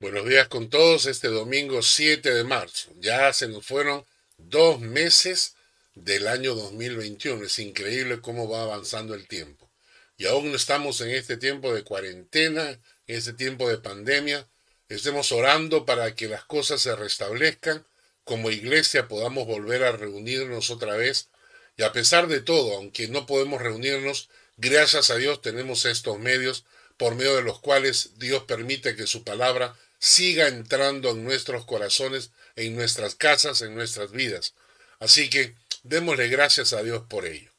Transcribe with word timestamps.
Buenos 0.00 0.28
días 0.28 0.46
con 0.46 0.70
todos 0.70 1.06
este 1.06 1.26
domingo 1.26 1.82
7 1.82 2.32
de 2.32 2.44
marzo. 2.44 2.88
Ya 3.00 3.32
se 3.32 3.48
nos 3.48 3.66
fueron 3.66 4.06
dos 4.36 4.78
meses 4.78 5.56
del 5.96 6.28
año 6.28 6.54
2021. 6.54 7.44
Es 7.44 7.58
increíble 7.58 8.20
cómo 8.20 8.48
va 8.48 8.62
avanzando 8.62 9.16
el 9.16 9.26
tiempo. 9.26 9.68
Y 10.16 10.26
aún 10.26 10.50
no 10.50 10.56
estamos 10.56 11.00
en 11.00 11.10
este 11.10 11.36
tiempo 11.36 11.74
de 11.74 11.82
cuarentena, 11.82 12.70
en 12.70 12.80
este 13.08 13.32
tiempo 13.32 13.68
de 13.68 13.78
pandemia. 13.78 14.46
Estemos 14.88 15.32
orando 15.32 15.84
para 15.84 16.14
que 16.14 16.28
las 16.28 16.44
cosas 16.44 16.80
se 16.80 16.94
restablezcan. 16.94 17.84
Como 18.22 18.52
iglesia 18.52 19.08
podamos 19.08 19.48
volver 19.48 19.82
a 19.82 19.90
reunirnos 19.90 20.70
otra 20.70 20.94
vez. 20.94 21.28
Y 21.76 21.82
a 21.82 21.90
pesar 21.90 22.28
de 22.28 22.40
todo, 22.40 22.76
aunque 22.76 23.08
no 23.08 23.26
podemos 23.26 23.60
reunirnos, 23.60 24.28
gracias 24.58 25.10
a 25.10 25.16
Dios 25.16 25.42
tenemos 25.42 25.84
estos 25.86 26.20
medios 26.20 26.64
por 26.96 27.16
medio 27.16 27.34
de 27.34 27.42
los 27.42 27.58
cuales 27.58 28.12
Dios 28.18 28.44
permite 28.44 28.94
que 28.94 29.08
su 29.08 29.24
palabra 29.24 29.74
siga 29.98 30.48
entrando 30.48 31.10
en 31.10 31.24
nuestros 31.24 31.64
corazones, 31.64 32.30
en 32.56 32.76
nuestras 32.76 33.14
casas, 33.14 33.62
en 33.62 33.74
nuestras 33.74 34.12
vidas. 34.12 34.54
Así 35.00 35.30
que 35.30 35.54
démosle 35.82 36.28
gracias 36.28 36.72
a 36.72 36.82
Dios 36.82 37.04
por 37.08 37.26
ello. 37.26 37.52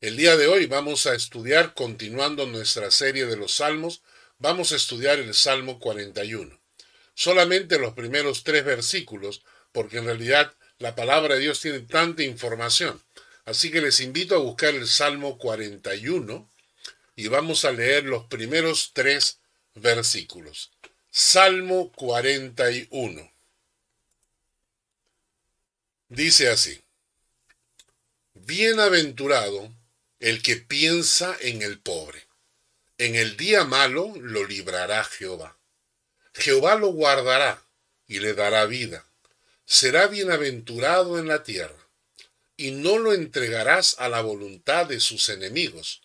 El 0.00 0.16
día 0.16 0.36
de 0.36 0.46
hoy 0.46 0.66
vamos 0.66 1.06
a 1.06 1.14
estudiar, 1.14 1.74
continuando 1.74 2.46
nuestra 2.46 2.90
serie 2.90 3.26
de 3.26 3.36
los 3.36 3.54
salmos, 3.54 4.02
vamos 4.38 4.72
a 4.72 4.76
estudiar 4.76 5.18
el 5.18 5.34
Salmo 5.34 5.80
41. 5.80 6.58
Solamente 7.14 7.78
los 7.78 7.94
primeros 7.94 8.44
tres 8.44 8.64
versículos, 8.64 9.42
porque 9.72 9.98
en 9.98 10.04
realidad 10.04 10.54
la 10.78 10.94
palabra 10.94 11.34
de 11.34 11.40
Dios 11.40 11.60
tiene 11.60 11.80
tanta 11.80 12.22
información. 12.22 13.02
Así 13.44 13.70
que 13.70 13.80
les 13.80 14.00
invito 14.00 14.36
a 14.36 14.38
buscar 14.38 14.74
el 14.74 14.86
Salmo 14.86 15.36
41 15.38 16.48
y 17.16 17.26
vamos 17.26 17.64
a 17.64 17.72
leer 17.72 18.04
los 18.04 18.26
primeros 18.26 18.92
tres 18.92 19.40
versículos. 19.74 20.70
Salmo 21.20 21.90
41. 21.96 23.32
Dice 26.08 26.48
así, 26.48 26.80
Bienaventurado 28.34 29.74
el 30.20 30.42
que 30.42 30.54
piensa 30.54 31.36
en 31.40 31.62
el 31.62 31.80
pobre. 31.80 32.24
En 32.98 33.16
el 33.16 33.36
día 33.36 33.64
malo 33.64 34.12
lo 34.20 34.46
librará 34.46 35.02
Jehová. 35.02 35.58
Jehová 36.34 36.76
lo 36.76 36.92
guardará 36.92 37.64
y 38.06 38.20
le 38.20 38.34
dará 38.34 38.66
vida. 38.66 39.04
Será 39.66 40.06
bienaventurado 40.06 41.18
en 41.18 41.26
la 41.26 41.42
tierra. 41.42 41.88
Y 42.56 42.70
no 42.70 42.96
lo 42.96 43.12
entregarás 43.12 43.96
a 43.98 44.08
la 44.08 44.20
voluntad 44.20 44.86
de 44.86 45.00
sus 45.00 45.30
enemigos. 45.30 46.00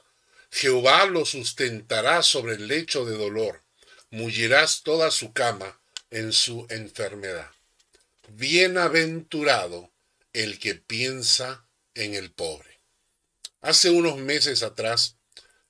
Jehová 0.50 1.06
lo 1.06 1.24
sustentará 1.24 2.24
sobre 2.24 2.56
el 2.56 2.68
lecho 2.68 3.06
de 3.06 3.16
dolor 3.16 3.63
mullirás 4.14 4.84
toda 4.84 5.10
su 5.10 5.34
cama 5.34 5.80
en 6.12 6.34
su 6.34 6.68
enfermedad. 6.70 7.50
Bienaventurado 8.30 9.90
el 10.34 10.60
que 10.60 10.76
piensa 10.76 11.66
en 11.96 12.14
el 12.14 12.32
pobre. 12.32 12.80
Hace 13.62 13.90
unos 13.90 14.18
meses 14.18 14.62
atrás 14.62 15.16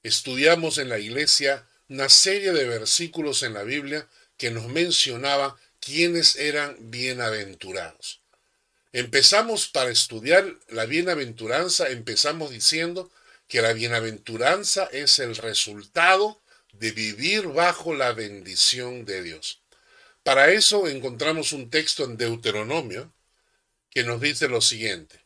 estudiamos 0.04 0.78
en 0.78 0.90
la 0.90 1.00
iglesia 1.00 1.66
una 1.88 2.10
serie 2.10 2.52
de 2.52 2.68
versículos 2.68 3.44
en 3.44 3.54
la 3.54 3.64
Biblia 3.64 4.10
que 4.36 4.52
nos 4.52 4.68
mencionaba 4.68 5.56
quiénes 5.80 6.36
eran 6.36 6.76
bienaventurados. 6.92 8.24
Empezamos 8.92 9.70
para 9.70 9.90
estudiar 9.90 10.54
la 10.68 10.86
bienaventuranza, 10.86 11.88
empezamos 11.88 12.52
diciendo 12.52 13.10
que 13.48 13.62
la 13.62 13.72
bienaventuranza 13.72 14.90
es 14.92 15.20
el 15.20 15.38
resultado 15.38 16.43
de 16.84 16.92
vivir 16.92 17.48
bajo 17.48 17.96
la 17.96 18.12
bendición 18.12 19.06
de 19.06 19.24
Dios. 19.24 19.62
Para 20.22 20.52
eso 20.52 20.90
encontramos 20.90 21.54
un 21.54 21.70
texto 21.70 22.04
en 22.04 22.18
Deuteronomio 22.18 23.14
que 23.90 24.04
nos 24.04 24.20
dice 24.20 24.50
lo 24.50 24.60
siguiente. 24.60 25.18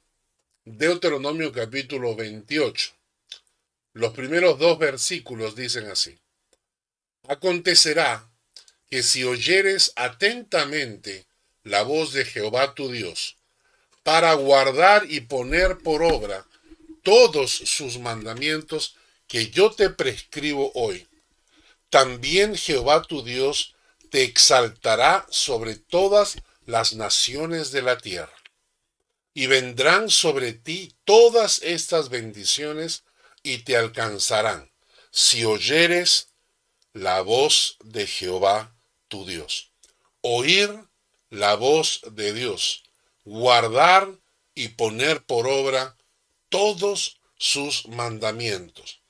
Deuteronomio 0.66 1.52
capítulo 1.52 2.16
28. 2.16 2.92
Los 3.94 4.14
primeros 4.14 4.60
dos 4.60 4.78
versículos 4.78 5.56
dicen 5.56 5.88
así. 5.90 6.20
Acontecerá 7.28 8.30
que 8.88 9.02
si 9.02 9.24
oyeres 9.24 9.94
atentamente 9.96 11.26
la 11.64 11.82
voz 11.82 12.14
de 12.14 12.24
Jehová 12.24 12.76
tu 12.76 12.92
Dios, 12.92 13.36
para 14.04 14.32
guardar 14.36 15.10
y 15.10 15.22
poner 15.22 15.80
por 15.80 16.04
obra 16.04 16.46
todos 17.02 17.50
sus 17.50 17.98
mandamientos 17.98 18.96
que 19.28 19.50
yo 19.50 19.72
te 19.72 19.90
prescribo 19.90 20.72
hoy, 20.76 21.08
también 21.90 22.56
Jehová 22.56 23.02
tu 23.02 23.24
Dios 23.24 23.76
te 24.10 24.24
exaltará 24.24 25.26
sobre 25.30 25.76
todas 25.76 26.38
las 26.66 26.94
naciones 26.94 27.72
de 27.72 27.82
la 27.82 27.98
tierra. 27.98 28.34
Y 29.34 29.48
vendrán 29.48 30.10
sobre 30.10 30.54
ti 30.54 30.94
todas 31.06 31.62
estas 31.62 32.10
bendiciones 32.10 33.04
y 33.44 33.60
te 33.60 33.78
alcanzarán, 33.78 34.72
si 35.12 35.46
oyeres 35.46 36.30
la 36.94 37.22
voz 37.22 37.78
de 37.84 38.08
Jehová 38.08 38.76
tu 39.08 39.26
Dios. 39.26 39.72
Oír 40.22 40.74
la 41.30 41.56
voz 41.56 42.02
de 42.12 42.34
Dios, 42.34 42.84
guardar 43.24 44.10
y 44.56 44.70
poner 44.70 45.24
por 45.24 45.48
obra 45.48 45.96
todos 46.50 47.20
sus 47.38 47.88
mandamientos. 47.88 49.02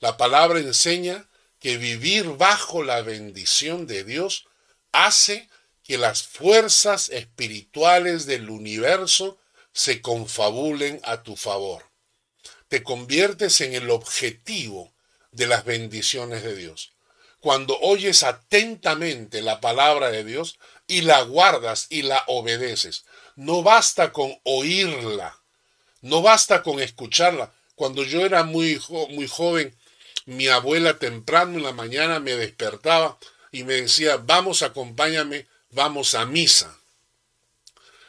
La 0.00 0.16
palabra 0.16 0.58
enseña 0.58 1.28
que 1.64 1.78
vivir 1.78 2.36
bajo 2.36 2.82
la 2.82 3.00
bendición 3.00 3.86
de 3.86 4.04
Dios 4.04 4.44
hace 4.92 5.48
que 5.82 5.96
las 5.96 6.22
fuerzas 6.22 7.08
espirituales 7.08 8.26
del 8.26 8.50
universo 8.50 9.38
se 9.72 10.02
confabulen 10.02 11.00
a 11.04 11.22
tu 11.22 11.36
favor. 11.36 11.88
Te 12.68 12.82
conviertes 12.82 13.62
en 13.62 13.72
el 13.72 13.88
objetivo 13.88 14.92
de 15.32 15.46
las 15.46 15.64
bendiciones 15.64 16.42
de 16.42 16.54
Dios. 16.54 16.92
Cuando 17.40 17.78
oyes 17.80 18.24
atentamente 18.24 19.40
la 19.40 19.62
palabra 19.62 20.10
de 20.10 20.22
Dios 20.22 20.58
y 20.86 21.00
la 21.00 21.22
guardas 21.22 21.86
y 21.88 22.02
la 22.02 22.24
obedeces, 22.26 23.06
no 23.36 23.62
basta 23.62 24.12
con 24.12 24.38
oírla, 24.42 25.40
no 26.02 26.20
basta 26.20 26.62
con 26.62 26.78
escucharla. 26.78 27.54
Cuando 27.74 28.04
yo 28.04 28.26
era 28.26 28.44
muy, 28.44 28.78
muy 29.08 29.26
joven, 29.26 29.74
mi 30.26 30.48
abuela 30.48 30.98
temprano 30.98 31.58
en 31.58 31.62
la 31.62 31.72
mañana 31.72 32.20
me 32.20 32.36
despertaba 32.36 33.18
y 33.52 33.64
me 33.64 33.74
decía, 33.74 34.16
vamos, 34.16 34.62
acompáñame, 34.62 35.46
vamos 35.70 36.14
a 36.14 36.24
misa. 36.26 36.78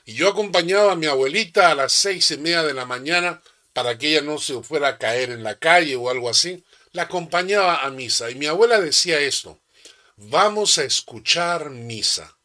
Y 0.06 0.14
yo 0.14 0.30
acompañaba 0.30 0.94
a 0.94 0.96
mi 0.96 1.08
abuelita 1.08 1.70
a 1.72 1.76
las 1.76 1.92
seis 1.92 2.31
y 2.31 2.38
media 2.38 2.64
de 2.64 2.74
la 2.74 2.86
mañana 2.86 3.42
para 3.74 3.98
que 3.98 4.09
ella 4.09 4.22
no 4.22 4.38
se 4.38 4.62
fuera 4.64 4.88
a 4.90 4.98
caer 4.98 5.31
en 5.31 5.44
la 5.44 5.56
calle 5.56 5.96
o 5.96 6.09
algo 6.09 6.30
así. 6.30 6.64
La 6.92 7.03
acompañaba 7.03 7.84
a 7.84 7.90
misa 7.90 8.30
y 8.30 8.36
mi 8.36 8.46
abuela 8.46 8.80
decía 8.80 9.20
esto, 9.20 9.59
vamos 10.16 10.78
a 10.78 10.84
escuchar 10.84 11.70
misa, 11.72 12.38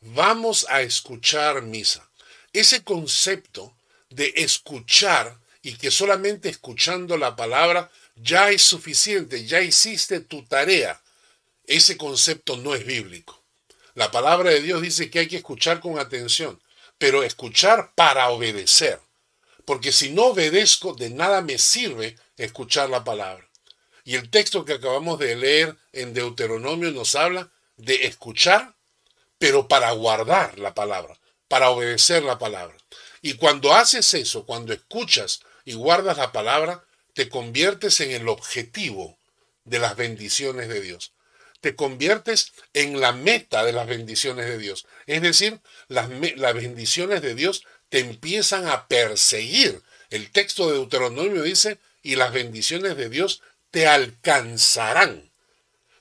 vamos 0.00 0.66
a 0.68 0.82
escuchar 0.82 1.62
misa. 1.62 2.10
Ese 2.52 2.84
concepto 2.84 3.74
de 4.10 4.32
escuchar 4.36 5.38
y 5.62 5.74
que 5.74 5.90
solamente 5.90 6.48
escuchando 6.48 7.16
la 7.16 7.36
palabra 7.36 7.90
ya 8.22 8.50
es 8.50 8.62
suficiente, 8.62 9.44
ya 9.44 9.60
hiciste 9.60 10.20
tu 10.20 10.44
tarea. 10.44 11.00
Ese 11.66 11.96
concepto 11.96 12.56
no 12.56 12.74
es 12.74 12.84
bíblico. 12.86 13.42
La 13.94 14.10
palabra 14.10 14.50
de 14.50 14.62
Dios 14.62 14.80
dice 14.80 15.10
que 15.10 15.20
hay 15.20 15.28
que 15.28 15.38
escuchar 15.38 15.80
con 15.80 15.98
atención, 15.98 16.60
pero 16.98 17.22
escuchar 17.22 17.92
para 17.94 18.28
obedecer. 18.30 19.00
Porque 19.64 19.92
si 19.92 20.10
no 20.10 20.26
obedezco, 20.26 20.94
de 20.94 21.10
nada 21.10 21.42
me 21.42 21.58
sirve 21.58 22.16
escuchar 22.36 22.88
la 22.88 23.04
palabra. 23.04 23.46
Y 24.04 24.14
el 24.14 24.30
texto 24.30 24.64
que 24.64 24.74
acabamos 24.74 25.18
de 25.18 25.36
leer 25.36 25.76
en 25.92 26.14
Deuteronomio 26.14 26.90
nos 26.92 27.14
habla 27.14 27.50
de 27.76 28.06
escuchar, 28.06 28.74
pero 29.38 29.68
para 29.68 29.90
guardar 29.92 30.58
la 30.58 30.74
palabra, 30.74 31.18
para 31.48 31.70
obedecer 31.70 32.22
la 32.22 32.38
palabra. 32.38 32.76
Y 33.20 33.34
cuando 33.34 33.74
haces 33.74 34.14
eso, 34.14 34.46
cuando 34.46 34.72
escuchas 34.72 35.40
y 35.64 35.74
guardas 35.74 36.16
la 36.16 36.32
palabra, 36.32 36.84
te 37.18 37.28
conviertes 37.28 37.98
en 37.98 38.12
el 38.12 38.28
objetivo 38.28 39.18
de 39.64 39.80
las 39.80 39.96
bendiciones 39.96 40.68
de 40.68 40.80
Dios. 40.80 41.14
Te 41.60 41.74
conviertes 41.74 42.52
en 42.74 43.00
la 43.00 43.10
meta 43.10 43.64
de 43.64 43.72
las 43.72 43.88
bendiciones 43.88 44.46
de 44.46 44.56
Dios. 44.56 44.86
Es 45.08 45.20
decir, 45.20 45.58
las, 45.88 46.08
bendiciones 46.08 47.20
de 47.20 47.34
Dios 47.34 47.64
te 47.88 47.98
empiezan 47.98 48.68
a 48.68 48.86
perseguir. 48.86 49.82
El 50.10 50.30
texto 50.30 50.68
de 50.68 50.74
Deuteronomio 50.74 51.42
dice, 51.42 51.78
y 52.04 52.14
las 52.14 52.32
bendiciones 52.32 52.96
de 52.96 53.08
Dios 53.08 53.42
te 53.72 53.88
alcanzarán. 53.88 55.32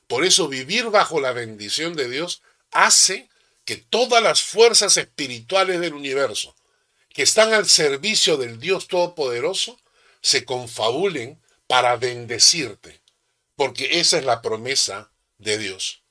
Por 0.05 0.23
eso 0.23 0.47
vivir 0.47 0.85
bajo 0.91 1.19
la 1.19 1.31
bendición 1.31 1.95
de 1.95 2.09
Dios 2.09 2.43
hace 2.69 3.27
que 3.65 3.77
todas 3.77 4.21
las 4.21 4.43
fuerzas 4.43 4.97
espirituales 4.97 5.79
del 5.79 5.95
universo 5.95 6.55
que 7.09 7.23
están 7.23 7.53
al 7.53 7.67
servicio 7.67 8.37
del 8.37 8.59
Dios 8.59 8.87
Todopoderoso 8.87 9.79
se 10.27 10.43
confabulen 10.43 11.41
para 11.67 11.95
bendecirte, 11.95 12.99
porque 13.55 14.01
esa 14.01 14.17
es 14.17 14.25
la 14.25 14.41
promesa 14.41 15.09
de 15.37 15.57
Dios. 15.57 16.01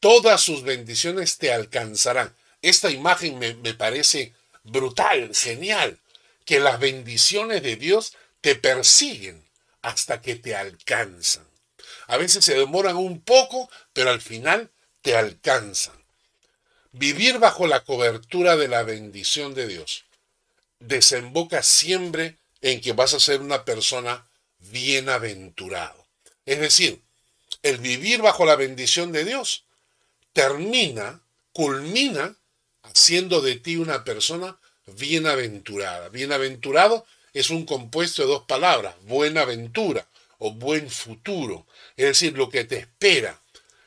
todas 0.00 0.40
sus 0.40 0.62
bendiciones 0.62 1.36
te 1.36 1.52
alcanzarán. 1.52 2.34
Esta 2.62 2.90
imagen 2.90 3.38
me, 3.38 3.52
me 3.56 3.74
parece 3.74 4.32
brutal, 4.64 5.34
genial, 5.34 5.98
que 6.46 6.58
las 6.58 6.80
bendiciones 6.80 7.62
de 7.62 7.76
Dios 7.76 8.14
te 8.40 8.54
persiguen 8.54 9.44
hasta 9.82 10.22
que 10.22 10.36
te 10.36 10.56
alcanzan. 10.56 11.46
A 12.06 12.16
veces 12.16 12.42
se 12.42 12.54
demoran 12.54 12.96
un 12.96 13.20
poco, 13.20 13.70
pero 13.92 14.08
al 14.08 14.22
final 14.22 14.70
te 15.02 15.16
alcanzan. 15.16 16.02
Vivir 16.92 17.38
bajo 17.38 17.66
la 17.66 17.84
cobertura 17.84 18.56
de 18.56 18.68
la 18.68 18.84
bendición 18.84 19.52
de 19.52 19.66
Dios 19.66 20.06
desemboca 20.78 21.62
siempre 21.62 22.39
en 22.60 22.80
que 22.80 22.92
vas 22.92 23.14
a 23.14 23.20
ser 23.20 23.40
una 23.40 23.64
persona 23.64 24.26
bienaventurado. 24.58 26.06
Es 26.46 26.60
decir, 26.60 27.00
el 27.62 27.78
vivir 27.78 28.22
bajo 28.22 28.44
la 28.44 28.56
bendición 28.56 29.12
de 29.12 29.24
Dios 29.24 29.64
termina, 30.32 31.20
culmina 31.52 32.36
haciendo 32.82 33.40
de 33.40 33.56
ti 33.56 33.76
una 33.76 34.04
persona 34.04 34.58
bienaventurada. 34.86 36.08
Bienaventurado 36.08 37.06
es 37.32 37.50
un 37.50 37.64
compuesto 37.64 38.22
de 38.22 38.28
dos 38.28 38.44
palabras, 38.44 38.94
buena 39.02 39.44
ventura 39.44 40.08
o 40.38 40.52
buen 40.52 40.90
futuro. 40.90 41.66
Es 41.96 42.06
decir, 42.06 42.36
lo 42.36 42.48
que 42.50 42.64
te 42.64 42.78
espera. 42.78 43.40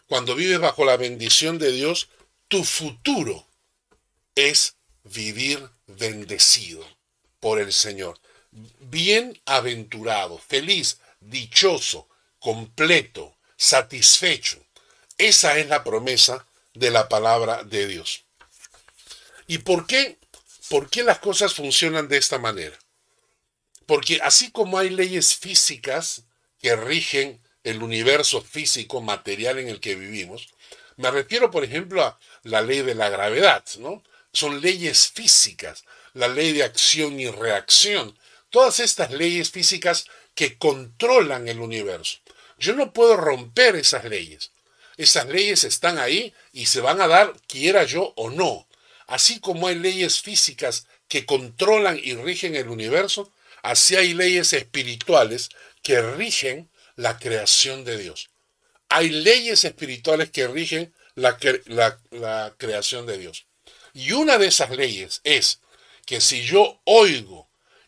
Cuando 0.08 0.36
vives 0.36 0.60
bajo 0.60 0.86
la 0.86 0.98
bendición 0.98 1.58
de 1.58 1.72
Dios, 1.72 2.10
tu 2.48 2.64
futuro 2.64 3.48
es 4.36 4.76
vivir 5.04 5.68
bendecido 5.88 6.86
por 7.40 7.60
el 7.60 7.74
Señor. 7.74 8.20
Bienaventurado, 8.80 10.38
feliz, 10.38 11.00
dichoso, 11.20 12.08
completo, 12.40 13.36
satisfecho. 13.58 14.64
Esa 15.18 15.58
es 15.58 15.68
la 15.68 15.84
promesa 15.84 16.46
de 16.74 16.92
la 16.92 17.08
palabra 17.10 17.64
de 17.64 17.88
Dios. 17.88 18.24
¿Y 19.48 19.60
por 19.60 19.88
qué? 19.88 20.18
¿Por 20.70 20.90
qué 20.90 21.04
las 21.04 21.20
cosas 21.20 21.54
funcionan 21.54 22.08
de 22.08 22.18
esta 22.18 22.40
manera? 22.40 22.78
Porque 23.86 24.20
así 24.24 24.52
como 24.52 24.78
hay 24.78 24.90
leyes 24.90 25.36
físicas 25.36 26.24
que 26.60 26.76
rigen 26.76 27.42
el 27.64 27.84
universo 27.84 28.42
físico 28.42 29.02
material 29.02 29.60
en 29.60 29.70
el 29.70 29.80
que 29.80 29.96
vivimos, 29.96 30.48
me 30.96 31.12
refiero, 31.12 31.52
por 31.52 31.64
ejemplo, 31.64 32.04
a 32.04 32.20
la 32.44 32.62
ley 32.62 32.82
de 32.82 32.96
la 32.96 33.10
gravedad, 33.10 33.64
¿no? 33.80 34.04
Son 34.32 34.62
leyes 34.62 35.10
físicas, 35.10 35.84
la 36.14 36.28
ley 36.28 36.54
de 36.54 36.64
acción 36.64 37.20
y 37.20 37.30
reacción, 37.30 38.18
todas 38.54 38.80
estas 38.80 39.10
leyes 39.10 39.50
físicas 39.50 40.06
que 40.36 40.60
controlan 40.60 41.48
el 41.48 41.60
universo. 41.60 42.20
Yo 42.60 42.76
no 42.76 42.94
puedo 42.94 43.18
romper 43.18 43.76
esas 43.76 44.06
leyes. 44.06 44.52
Esas 44.96 45.28
leyes 45.28 45.64
están 45.64 45.98
ahí 45.98 46.36
y 46.52 46.68
se 46.68 46.80
van 46.80 47.02
a 47.02 47.08
dar 47.08 47.34
quiera 47.48 47.84
yo 47.84 48.14
o 48.16 48.30
no. 48.30 48.68
Así 49.08 49.40
como 49.40 49.68
hay 49.68 49.76
leyes 49.76 50.22
físicas 50.22 50.86
que 51.08 51.26
controlan 51.26 52.00
y 52.02 52.14
rigen 52.14 52.56
el 52.56 52.68
universo, 52.68 53.32
así 53.64 53.96
hay 53.96 54.14
leyes 54.14 54.54
espirituales 54.54 55.50
que 55.82 56.00
rigen 56.04 56.70
la 56.96 57.18
creación 57.18 57.84
de 57.84 57.98
Dios. 57.98 58.30
Hay 58.88 59.10
leyes 59.10 59.66
espirituales 59.66 60.30
que 60.30 60.48
rigen 60.48 60.94
la, 61.16 61.40
la, 62.12 62.54
creación 62.58 63.08
de 63.08 63.18
Dios. 63.18 63.48
Y 63.96 64.12
una 64.12 64.38
de 64.38 64.46
esas 64.46 64.70
leyes 64.70 65.22
es 65.24 65.60
que 66.06 66.22
si 66.22 66.44
yo 66.44 66.80
oigo 66.84 67.43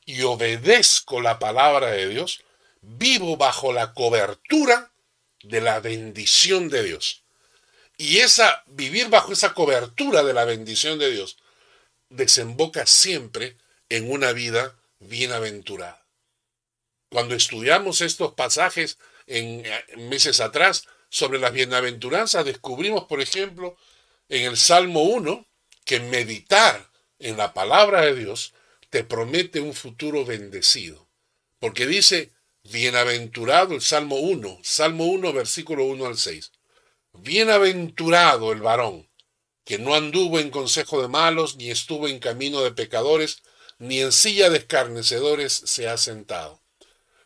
y 0.06 0.22
obedezco 0.22 1.22
la 1.22 1.40
palabra 1.40 1.92
de 1.92 2.07
Dios, 2.07 2.44
vivo 2.81 3.38
bajo 3.38 3.74
la 3.74 3.94
cobertura 3.94 4.92
de 5.44 5.62
la 5.62 5.80
bendición 5.80 6.69
de 6.69 6.84
Dios. 6.84 7.24
Y 7.98 8.18
esa 8.18 8.63
vivir 8.68 9.10
bajo 9.10 9.34
esa 9.34 9.54
cobertura 9.54 10.24
de 10.24 10.34
la 10.34 10.46
bendición 10.46 11.00
de 11.00 11.12
Dios 11.12 11.38
desemboca 12.10 12.86
siempre 12.86 13.57
en 13.90 14.12
una 14.12 14.31
vida 14.31 14.75
bienaventurada. 15.00 16.06
Cuando 17.10 17.36
estudiamos 17.36 18.01
estos 18.01 18.34
pasajes 18.34 18.98
en 19.28 19.63
meses 20.10 20.40
atrás 20.40 20.88
sobre 21.10 21.40
las 21.40 21.54
bienaventuranzas, 21.54 22.46
descubrimos, 22.46 23.06
por 23.06 23.22
ejemplo, 23.22 23.78
en 24.30 24.46
el 24.46 24.58
Salmo 24.58 25.04
1, 25.04 25.46
que 25.86 26.00
meditar 26.00 26.90
en 27.19 27.38
la 27.38 27.54
palabra 27.54 28.01
de 28.01 28.16
Dios 28.16 28.54
te 28.96 29.04
promete 29.04 29.60
un 29.60 29.74
futuro 29.74 30.24
bendecido. 30.24 31.10
Porque 31.60 31.86
dice, 31.86 32.32
bienaventurado 32.64 33.76
el 33.76 33.82
Salmo 33.82 34.16
1, 34.16 34.60
Salmo 34.64 35.04
1, 35.08 35.34
versículo 35.34 35.84
1 35.84 36.06
al 36.06 36.18
6. 36.18 36.54
Bienaventurado 37.12 38.54
el 38.54 38.62
varón, 38.62 39.10
que 39.66 39.80
no 39.80 39.96
anduvo 39.96 40.40
en 40.40 40.50
consejo 40.50 41.02
de 41.02 41.10
malos, 41.10 41.58
ni 41.58 41.72
estuvo 41.72 42.08
en 42.08 42.20
camino 42.20 42.62
de 42.62 42.72
pecadores, 42.72 43.44
ni 43.80 44.00
en 44.00 44.14
silla 44.14 44.50
de 44.50 44.60
escarnecedores 44.60 45.52
se 45.52 45.90
ha 45.90 45.98
sentado, 45.98 46.62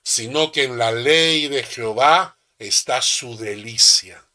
sino 0.02 0.52
que 0.52 0.64
en 0.64 0.80
la 0.80 0.92
ley 0.92 1.50
de 1.50 1.62
Jehová 1.62 2.40
está 2.58 3.04
su 3.04 3.38
delicia, 3.38 4.28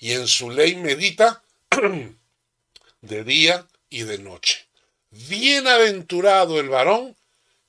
y 0.00 0.14
en 0.14 0.26
su 0.26 0.50
ley 0.50 0.74
medita 0.74 1.44
de 3.02 3.22
día 3.22 3.68
y 3.88 4.02
de 4.02 4.18
noche. 4.18 4.71
Bienaventurado 5.12 6.58
el 6.58 6.70
varón 6.70 7.14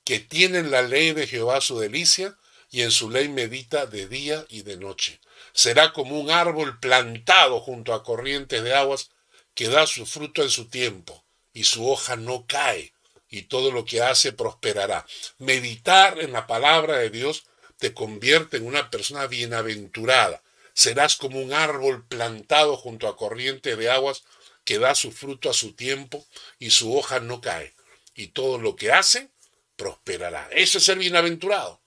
que 0.06 0.20
tiene 0.20 0.60
en 0.60 0.72
la 0.72 0.82
ley 0.82 1.12
de 1.12 1.28
Jehová 1.28 1.60
su 1.60 1.78
delicia, 1.78 2.38
y 2.72 2.82
en 2.82 2.92
su 2.92 3.10
ley 3.10 3.28
medita 3.28 3.86
de 3.86 4.08
día 4.08 4.46
y 4.50 4.64
de 4.64 4.78
noche. 4.78 5.20
Será 5.54 5.94
como 5.94 6.20
un 6.20 6.32
árbol 6.32 6.80
plantado 6.80 7.60
junto 7.60 7.94
a 7.94 8.02
corrientes 8.02 8.64
de 8.64 8.74
aguas 8.74 9.12
que 9.54 9.68
da 9.68 9.86
su 9.86 10.06
fruto 10.06 10.42
en 10.42 10.50
su 10.50 10.70
tiempo, 10.70 11.24
y 11.54 11.66
su 11.66 11.88
hoja 11.88 12.16
no 12.16 12.46
cae, 12.48 12.94
y 13.30 13.44
todo 13.44 13.72
lo 13.72 13.84
que 13.84 14.02
hace 14.02 14.32
prosperará. 14.32 15.06
Meditar 15.38 16.20
en 16.20 16.32
la 16.32 16.48
palabra 16.48 16.98
de 16.98 17.10
Dios 17.10 17.44
te 17.78 17.94
convierte 17.94 18.58
en 18.58 18.66
una 18.66 18.90
persona 18.90 19.28
bienaventurada. 19.28 20.42
Serás 20.74 21.18
como 21.18 21.40
un 21.42 21.54
árbol 21.54 22.08
plantado 22.08 22.78
junto 22.78 23.08
a 23.08 23.18
corriente 23.18 23.76
de 23.76 23.92
aguas 23.92 24.24
que 24.66 24.80
da 24.80 24.96
su 24.96 25.12
fruto 25.12 25.50
a 25.50 25.54
su 25.54 25.74
tiempo 25.74 26.26
y 26.60 26.70
su 26.70 26.96
hoja 26.96 27.20
no 27.20 27.42
cae. 27.42 27.74
Y 28.16 28.28
todo 28.28 28.58
lo 28.58 28.76
que 28.76 28.92
hace 28.92 29.30
prosperará. 29.76 30.50
Eso 30.52 30.78
es 30.78 30.84
ser 30.84 30.98
bienaventurado. 30.98 31.82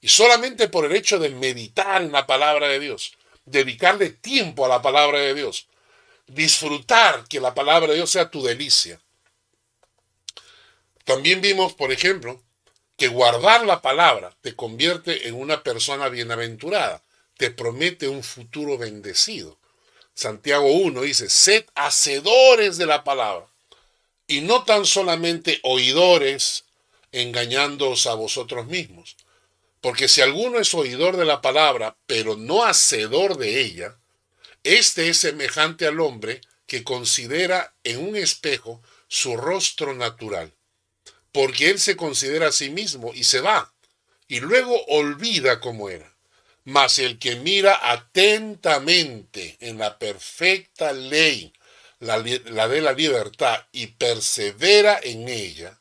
Y 0.00 0.08
solamente 0.08 0.68
por 0.68 0.84
el 0.84 0.94
hecho 0.94 1.18
de 1.18 1.30
meditar 1.30 2.02
en 2.02 2.12
la 2.12 2.26
palabra 2.26 2.68
de 2.68 2.80
Dios, 2.80 3.12
dedicarle 3.44 4.10
tiempo 4.10 4.64
a 4.64 4.68
la 4.68 4.82
palabra 4.82 5.18
de 5.18 5.34
Dios, 5.34 5.66
disfrutar 6.26 7.26
que 7.28 7.40
la 7.40 7.54
palabra 7.54 7.88
de 7.88 7.96
Dios 7.96 8.10
sea 8.10 8.30
tu 8.30 8.42
delicia. 8.42 9.00
También 11.04 11.40
vimos, 11.40 11.72
por 11.72 11.90
ejemplo, 11.90 12.42
que 12.96 13.08
guardar 13.08 13.64
la 13.64 13.80
palabra 13.80 14.36
te 14.40 14.54
convierte 14.54 15.28
en 15.28 15.34
una 15.34 15.62
persona 15.62 16.08
bienaventurada, 16.08 17.02
te 17.36 17.50
promete 17.50 18.08
un 18.08 18.22
futuro 18.22 18.76
bendecido. 18.76 19.58
Santiago 20.18 20.66
1 20.66 21.02
dice, 21.02 21.28
sed 21.28 21.64
hacedores 21.74 22.76
de 22.76 22.86
la 22.86 23.04
palabra 23.04 23.46
y 24.26 24.40
no 24.40 24.64
tan 24.64 24.84
solamente 24.84 25.60
oidores 25.62 26.64
engañándoos 27.12 28.06
a 28.06 28.14
vosotros 28.14 28.66
mismos. 28.66 29.16
Porque 29.80 30.08
si 30.08 30.20
alguno 30.20 30.58
es 30.58 30.74
oidor 30.74 31.16
de 31.16 31.24
la 31.24 31.40
palabra, 31.40 31.96
pero 32.06 32.36
no 32.36 32.64
hacedor 32.64 33.36
de 33.36 33.60
ella, 33.60 33.96
este 34.64 35.08
es 35.08 35.18
semejante 35.18 35.86
al 35.86 36.00
hombre 36.00 36.40
que 36.66 36.82
considera 36.82 37.74
en 37.84 37.98
un 37.98 38.16
espejo 38.16 38.82
su 39.06 39.36
rostro 39.36 39.94
natural 39.94 40.52
porque 41.32 41.70
él 41.70 41.78
se 41.78 41.96
considera 41.96 42.48
a 42.48 42.52
sí 42.52 42.70
mismo 42.70 43.12
y 43.14 43.24
se 43.24 43.40
va, 43.40 43.72
y 44.26 44.40
luego 44.40 44.84
olvida 44.86 45.60
cómo 45.60 45.88
era. 45.88 46.12
Mas 46.68 46.98
el 46.98 47.18
que 47.18 47.36
mira 47.36 47.80
atentamente 47.90 49.56
en 49.60 49.78
la 49.78 49.98
perfecta 49.98 50.92
ley, 50.92 51.50
la, 51.98 52.20
de 52.20 52.82
la 52.82 52.92
libertad, 52.92 53.66
y 53.72 53.86
persevera 53.86 55.00
en 55.02 55.30
ella, 55.30 55.80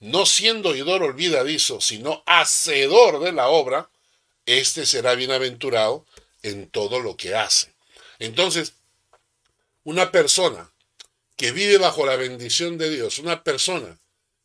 no 0.00 0.24
siendo 0.24 0.70
oidor 0.70 1.02
olvidadizo, 1.02 1.82
sino 1.82 2.22
hacedor 2.24 3.22
de 3.22 3.32
la 3.32 3.48
obra, 3.48 3.90
éste 4.46 4.86
será 4.86 5.16
bienaventurado 5.16 6.06
en 6.42 6.66
todo 6.70 7.00
lo 7.00 7.14
que 7.14 7.34
hace. 7.34 7.74
Entonces, 8.18 8.72
una 9.84 10.12
persona 10.12 10.72
que 11.36 11.52
vive 11.52 11.76
bajo 11.76 12.06
la 12.06 12.16
bendición 12.16 12.78
de 12.78 12.88
Dios, 12.88 13.18
una 13.18 13.44
persona 13.44 13.98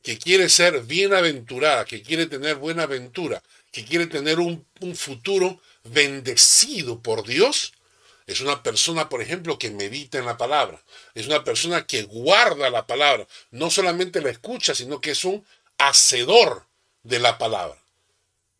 que 0.03 0.17
quiere 0.17 0.49
ser 0.49 0.81
bienaventurada, 0.81 1.85
que 1.85 2.01
quiere 2.01 2.25
tener 2.25 2.57
buena 2.57 2.83
aventura, 2.83 3.41
que 3.71 3.85
quiere 3.85 4.07
tener 4.07 4.39
un, 4.39 4.65
futuro 4.95 5.61
bendecido 5.91 7.01
por 7.01 7.25
Dios, 7.25 7.73
es 8.25 8.41
una 8.41 8.61
persona, 8.61 9.07
por 9.07 9.21
ejemplo, 9.21 9.57
que 9.57 9.71
medita 9.71 10.17
en 10.17 10.25
la 10.25 10.37
palabra. 10.37 10.83
Es 11.15 11.27
una 11.27 11.43
persona 11.43 11.87
que 11.87 12.03
guarda 12.03 12.69
la 12.69 12.85
palabra. 12.85 13.25
No 13.51 13.69
solamente 13.69 14.21
la 14.21 14.29
escucha, 14.29 14.75
sino 14.75 14.99
que 14.99 15.11
es 15.11 15.23
un 15.23 15.45
hacedor 15.77 16.65
de 17.03 17.19
la 17.19 17.37
palabra. 17.37 17.81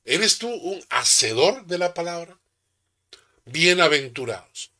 ¿Eres 0.06 0.38
tú 0.38 0.48
un 0.48 0.82
hacedor 0.90 1.66
de 1.66 1.78
la 1.78 1.94
palabra? 1.94 2.38
Bienaventurados 3.44 4.72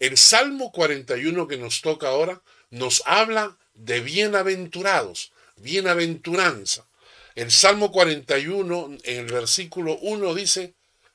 El 0.00 0.16
Salmo 0.16 0.72
41 0.72 1.46
que 1.46 1.56
nos 1.56 1.80
toca 1.80 2.08
ahora 2.08 2.40
nos 2.70 3.02
habla 3.06 3.56
de 3.74 4.00
bienaventurados, 4.00 5.32
bienaventuranza. 5.56 6.86
El 7.36 7.52
Salmo 7.52 7.92
41 7.92 8.98
en 9.04 9.18
el 9.18 9.32
versículo 9.32 9.96
1 10.00 10.34
dice, 10.34 10.74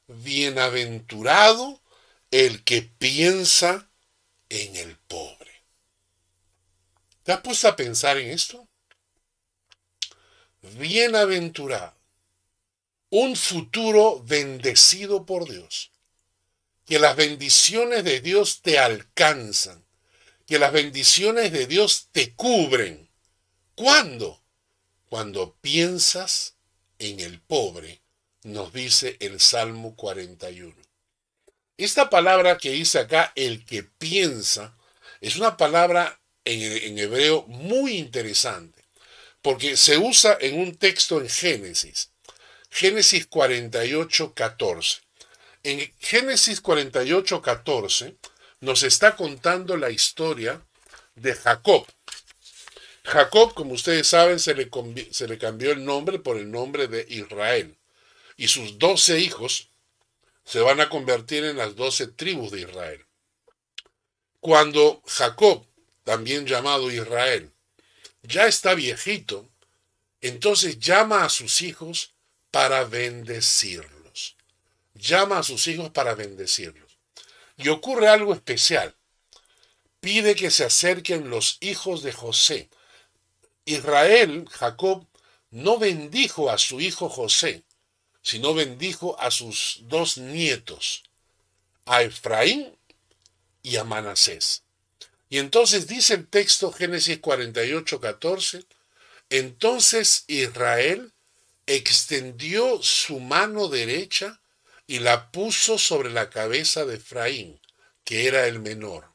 bienaventurado 0.10 1.82
el 2.32 2.64
que 2.64 2.82
piensa 2.82 3.90
en 4.50 4.76
el 4.76 4.98
pobre. 4.98 5.52
¿Te 7.24 7.32
has 7.32 7.42
puesto 7.42 7.68
a 7.68 7.76
pensar 7.76 8.18
en 8.18 8.32
esto? 8.32 8.68
Bienaventurado. 10.62 11.96
Un 13.12 13.36
futuro 13.36 14.24
bendecido 14.24 15.26
por 15.26 15.50
Dios. 15.50 15.92
Que 16.86 17.00
las 17.00 17.16
bendiciones 17.16 18.04
de 18.04 18.20
Dios 18.22 18.62
te 18.62 18.80
alcanzan. 18.80 19.84
Que 20.48 20.60
las 20.60 20.72
bendiciones 20.72 21.52
de 21.52 21.68
Dios 21.68 22.10
te 22.12 22.34
cubren. 22.34 23.10
¿Cuándo? 23.76 24.42
Cuando 25.08 25.56
piensas 25.62 26.56
en 26.98 27.20
el 27.20 27.40
pobre, 27.40 28.02
nos 28.54 28.74
dice 28.74 29.18
el 29.20 29.40
Salmo 29.40 29.96
41. 29.96 30.76
Esta 31.78 32.10
palabra 32.10 32.58
que 32.58 32.72
dice 32.72 33.00
acá, 33.00 33.32
el 33.36 33.66
que 33.66 33.84
piensa, 33.84 34.76
es 35.22 35.38
una 35.38 35.58
palabra 35.58 36.20
en, 36.44 36.98
hebreo 36.98 37.46
muy 37.48 37.98
interesante, 37.98 38.84
porque 39.42 39.78
se 39.78 39.98
usa 39.98 40.38
en 40.42 40.60
un 40.60 40.76
texto 40.76 41.22
en 41.22 41.30
Génesis, 41.30 42.12
Génesis 42.70 43.28
48, 43.28 44.34
14. 44.34 45.02
En 45.64 45.94
Génesis 46.00 46.62
48, 46.62 47.42
14 47.42 48.16
nos 48.62 48.84
está 48.84 49.16
contando 49.16 49.78
la 49.78 49.90
historia 49.90 50.62
de 51.16 51.34
Jacob. 51.34 51.86
Jacob, 53.04 53.54
como 53.54 53.74
ustedes 53.74 54.08
saben, 54.08 54.40
se 54.40 54.54
le, 54.54 54.70
cambió 55.40 55.72
el 55.72 55.84
nombre 55.84 56.20
por 56.20 56.38
el 56.38 56.52
nombre 56.52 56.88
de 56.88 57.06
Israel. 57.10 57.79
Y 58.40 58.48
sus 58.48 58.80
doce 58.80 59.20
hijos 59.20 59.68
se 60.46 60.62
van 60.62 60.80
a 60.80 60.88
convertir 60.88 61.44
en 61.44 61.58
las 61.58 61.76
doce 61.76 62.08
tribus 62.08 62.52
de 62.52 62.62
Israel. 62.62 63.06
Cuando 64.40 65.04
Jacob, 65.06 65.66
también 66.06 66.48
llamado 66.48 66.90
Israel, 66.90 67.52
ya 68.24 68.48
está 68.48 68.76
viejito, 68.76 69.50
entonces 70.22 70.80
llama 70.80 71.26
a 71.26 71.30
sus 71.30 71.62
hijos 71.62 72.14
para 72.50 72.86
bendecirlos. 72.86 74.38
Llama 74.94 75.40
a 75.40 75.44
sus 75.44 75.68
hijos 75.68 75.90
para 75.90 76.16
bendecirlos. 76.16 76.98
Y 77.58 77.68
ocurre 77.68 78.08
algo 78.08 78.34
especial. 78.34 78.96
Pide 80.00 80.36
que 80.36 80.50
se 80.50 80.64
acerquen 80.64 81.30
los 81.30 81.58
hijos 81.60 82.04
de 82.04 82.14
José. 82.14 82.70
Israel, 83.66 84.48
Jacob, 84.50 85.06
no 85.52 85.78
bendijo 85.78 86.50
a 86.50 86.58
su 86.58 86.80
hijo 86.80 87.10
José, 87.10 87.66
sino 88.22 88.54
bendijo 88.54 89.20
a 89.20 89.32
sus 89.32 89.80
dos 89.84 90.18
nietos, 90.18 91.04
a 91.86 92.04
Efraín 92.04 92.78
y 93.64 93.78
a 93.78 93.84
Manasés. 93.84 94.64
Y 95.30 95.38
entonces 95.38 95.88
dice 95.88 96.16
el 96.16 96.28
texto 96.28 96.72
Génesis 96.72 97.20
48, 97.20 98.00
14, 98.00 98.66
entonces 99.30 100.24
Israel 100.28 101.14
extendió 101.68 102.82
su 102.82 103.20
mano 103.20 103.68
derecha 103.68 104.42
y 104.88 105.00
la 105.00 105.32
puso 105.32 105.78
sobre 105.78 106.10
la 106.10 106.32
cabeza 106.32 106.84
de 106.84 106.96
Efraín, 106.96 107.62
que 108.04 108.28
era 108.28 108.48
el 108.48 108.60
menor, 108.60 109.14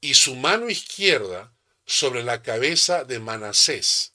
y 0.00 0.14
su 0.14 0.34
mano 0.34 0.68
izquierda 0.68 1.52
sobre 1.86 2.24
la 2.24 2.42
cabeza 2.42 3.04
de 3.04 3.20
Manasés, 3.20 4.14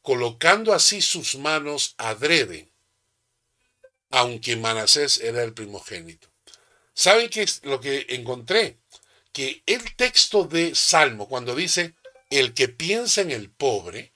colocando 0.00 0.72
así 0.72 1.02
sus 1.02 1.34
manos 1.34 1.94
adrede 1.98 2.70
aunque 4.16 4.56
Manasés 4.56 5.18
era 5.18 5.44
el 5.44 5.52
primogénito. 5.52 6.28
¿Saben 6.94 7.28
qué 7.28 7.42
es 7.42 7.62
lo 7.64 7.82
que 7.82 8.06
encontré? 8.08 8.78
Que 9.30 9.62
el 9.66 9.94
texto 9.94 10.44
de 10.44 10.74
Salmo, 10.74 11.28
cuando 11.28 11.54
dice 11.54 11.94
el 12.30 12.54
que 12.54 12.68
piensa 12.68 13.20
en 13.20 13.30
el 13.30 13.50
pobre, 13.50 14.14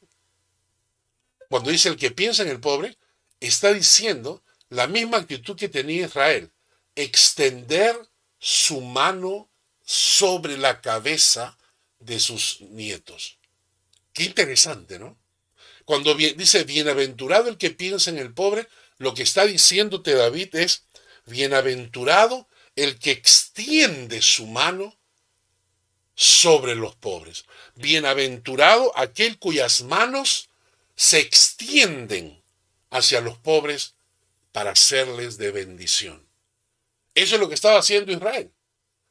cuando 1.51 1.71
dice 1.71 1.91
el 1.91 1.97
que 1.97 2.11
piensa 2.11 2.43
en 2.43 2.49
el 2.49 2.61
pobre, 2.61 2.97
está 3.41 3.75
diciendo 3.75 4.43
la 4.71 4.87
misma 4.87 5.19
actitud 5.19 5.55
que 5.55 5.69
tenía 5.69 6.07
Israel, 6.07 6.51
extender 6.95 7.95
su 8.39 8.81
mano 8.81 9.51
sobre 9.85 10.57
la 10.57 10.81
cabeza 10.81 11.59
de 11.99 12.19
sus 12.19 12.63
nietos. 12.63 13.37
Qué 14.15 14.23
interesante, 14.23 14.99
¿no? 14.99 15.19
Cuando 15.85 16.15
dice, 16.15 16.65
bienaventurado 16.65 17.51
el 17.51 17.59
que 17.59 17.71
piensa 17.71 18.09
en 18.09 18.17
el 18.17 18.33
pobre, 18.33 18.67
lo 19.01 19.15
que 19.15 19.23
está 19.23 19.47
diciéndote 19.47 20.13
David 20.15 20.55
es, 20.57 20.85
bienaventurado 21.25 22.47
el 22.77 22.99
que 22.99 23.13
extiende 23.13 24.21
su 24.21 24.47
mano 24.47 24.95
sobre 26.15 26.75
los 26.75 26.97
pobres. 26.97 27.47
Bienaventurado 27.77 28.93
aquel 28.99 29.39
cuyas 29.39 29.81
manos 29.81 30.51
se 30.97 31.19
extienden 31.19 32.43
hacia 32.91 33.23
los 33.23 33.39
pobres 33.39 33.95
para 34.53 34.73
hacerles 34.73 35.39
de 35.39 35.51
bendición. 35.51 36.29
Eso 37.15 37.37
es 37.37 37.41
lo 37.41 37.49
que 37.49 37.55
estaba 37.55 37.79
haciendo 37.79 38.13
Israel. 38.13 38.53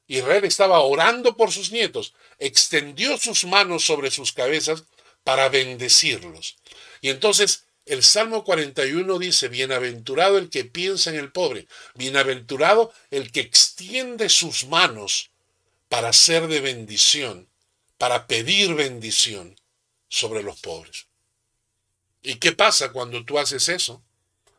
Israel 0.06 0.46
estaba 0.46 0.82
orando 0.82 1.36
por 1.36 1.52
sus 1.52 1.72
nietos, 1.72 2.14
extendió 2.38 3.18
sus 3.18 3.44
manos 3.44 3.86
sobre 3.86 4.12
sus 4.12 4.34
cabezas 4.34 4.84
para 5.24 5.50
bendecirlos. 5.50 6.58
Y 7.02 7.10
entonces 7.10 7.66
el 7.86 8.04
Salmo 8.04 8.44
41 8.44 9.18
dice, 9.20 9.48
bienaventurado 9.48 10.38
el 10.38 10.50
que 10.50 10.66
piensa 10.66 11.10
en 11.10 11.18
el 11.18 11.32
pobre, 11.32 11.68
bienaventurado 11.96 12.94
el 13.10 13.32
que 13.32 13.40
extiende 13.40 14.30
sus 14.30 14.66
manos 14.66 15.32
para 15.88 16.14
ser 16.14 16.48
de 16.48 16.62
bendición, 16.62 17.50
para 17.98 18.28
pedir 18.28 18.76
bendición 18.76 19.60
sobre 20.08 20.44
los 20.44 20.60
pobres. 20.60 21.08
¿Y 22.22 22.36
qué 22.36 22.52
pasa 22.52 22.92
cuando 22.92 23.26
tú 23.26 23.40
haces 23.40 23.70
eso? 23.70 24.04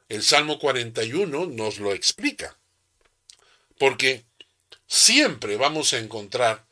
El 0.08 0.22
Salmo 0.22 0.58
41 0.58 1.46
nos 1.46 1.78
lo 1.78 1.92
explica. 1.92 2.58
Porque 3.78 4.24
siempre 4.86 5.56
vamos 5.56 5.92
a 5.92 5.98
encontrar 5.98 6.66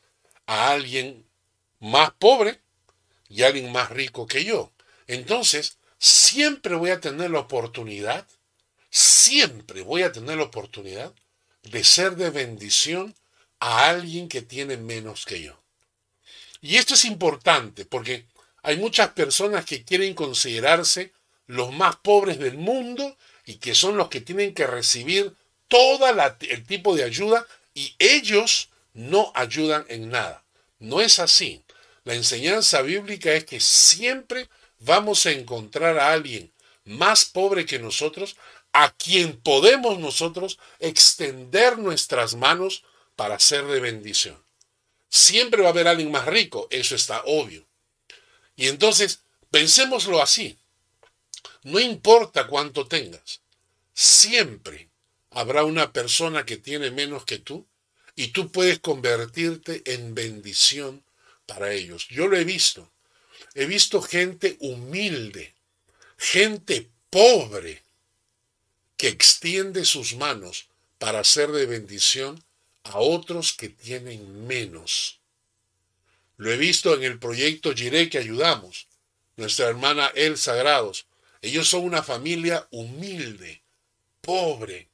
a 0.45 0.71
alguien 0.71 1.25
más 1.79 2.11
pobre 2.11 2.59
y 3.29 3.43
alguien 3.43 3.71
más 3.71 3.89
rico 3.89 4.27
que 4.27 4.43
yo. 4.43 4.73
Entonces, 5.07 5.78
siempre 5.99 6.75
voy 6.75 6.89
a 6.89 7.01
tener 7.01 7.29
la 7.29 7.39
oportunidad, 7.39 8.25
siempre 8.89 9.81
voy 9.81 10.01
a 10.01 10.11
tener 10.11 10.37
la 10.37 10.45
oportunidad 10.45 11.13
de 11.63 11.83
ser 11.83 12.15
de 12.15 12.29
bendición 12.31 13.13
a 13.59 13.89
alguien 13.89 14.29
que 14.29 14.41
tiene 14.41 14.77
menos 14.77 15.25
que 15.25 15.41
yo. 15.41 15.61
Y 16.61 16.77
esto 16.77 16.93
es 16.93 17.05
importante 17.05 17.85
porque 17.85 18.25
hay 18.63 18.77
muchas 18.77 19.09
personas 19.09 19.65
que 19.65 19.83
quieren 19.83 20.13
considerarse 20.13 21.13
los 21.47 21.73
más 21.73 21.97
pobres 21.97 22.39
del 22.39 22.57
mundo 22.57 23.17
y 23.45 23.55
que 23.55 23.75
son 23.75 23.97
los 23.97 24.09
que 24.09 24.21
tienen 24.21 24.53
que 24.53 24.67
recibir 24.67 25.35
todo 25.67 26.05
el 26.07 26.65
tipo 26.65 26.95
de 26.95 27.03
ayuda 27.03 27.45
y 27.73 27.95
ellos 27.99 28.69
no 28.93 29.31
ayudan 29.35 29.85
en 29.89 30.09
nada. 30.09 30.43
No 30.79 31.01
es 31.01 31.19
así. 31.19 31.63
La 32.03 32.15
enseñanza 32.15 32.81
bíblica 32.81 33.33
es 33.33 33.45
que 33.45 33.59
siempre 33.59 34.49
vamos 34.79 35.25
a 35.25 35.31
encontrar 35.31 35.97
a 35.99 36.11
alguien 36.11 36.53
más 36.85 37.25
pobre 37.25 37.65
que 37.65 37.79
nosotros, 37.79 38.35
a 38.73 38.91
quien 38.91 39.39
podemos 39.39 39.99
nosotros 39.99 40.59
extender 40.79 41.77
nuestras 41.77 42.35
manos 42.35 42.83
para 43.15 43.39
ser 43.39 43.65
de 43.65 43.79
bendición. 43.79 44.43
Siempre 45.09 45.61
va 45.61 45.69
a 45.69 45.71
haber 45.71 45.87
alguien 45.87 46.11
más 46.11 46.25
rico, 46.25 46.67
eso 46.69 46.95
está 46.95 47.23
obvio. 47.25 47.65
Y 48.55 48.67
entonces, 48.67 49.23
pensémoslo 49.51 50.21
así. 50.21 50.57
No 51.63 51.79
importa 51.79 52.47
cuánto 52.47 52.87
tengas, 52.87 53.41
siempre 53.93 54.89
habrá 55.31 55.63
una 55.63 55.91
persona 55.91 56.45
que 56.45 56.57
tiene 56.57 56.91
menos 56.91 57.25
que 57.25 57.39
tú 57.39 57.67
y 58.15 58.27
tú 58.27 58.51
puedes 58.51 58.79
convertirte 58.79 59.81
en 59.85 60.13
bendición 60.15 61.03
para 61.45 61.71
ellos. 61.73 62.07
Yo 62.09 62.27
lo 62.27 62.37
he 62.37 62.43
visto. 62.43 62.91
He 63.59 63.65
visto 63.65 64.01
gente 64.01 64.55
humilde, 64.61 65.53
gente 66.17 66.89
pobre, 67.09 67.83
que 68.95 69.09
extiende 69.09 69.83
sus 69.83 70.15
manos 70.15 70.69
para 70.97 71.19
hacer 71.19 71.51
de 71.51 71.65
bendición 71.65 72.41
a 72.85 72.99
otros 72.99 73.51
que 73.51 73.67
tienen 73.67 74.47
menos. 74.47 75.19
Lo 76.37 76.53
he 76.53 76.55
visto 76.55 76.95
en 76.95 77.03
el 77.03 77.19
proyecto 77.19 77.75
Jiré 77.75 78.09
que 78.09 78.17
ayudamos, 78.17 78.87
nuestra 79.35 79.67
hermana 79.67 80.09
El 80.15 80.37
Sagrados. 80.37 81.07
Ellos 81.41 81.67
son 81.67 81.83
una 81.83 82.01
familia 82.01 82.65
humilde, 82.71 83.61
pobre, 84.21 84.87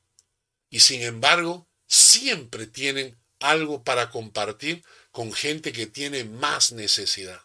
y 0.72 0.80
sin 0.80 1.04
embargo 1.04 1.68
siempre 1.86 2.66
tienen 2.66 3.16
algo 3.42 3.84
para 3.84 4.10
compartir 4.10 4.84
con 5.12 5.34
gente 5.34 5.72
que 5.72 5.86
tiene 5.86 6.24
más 6.24 6.72
necesidad. 6.72 7.45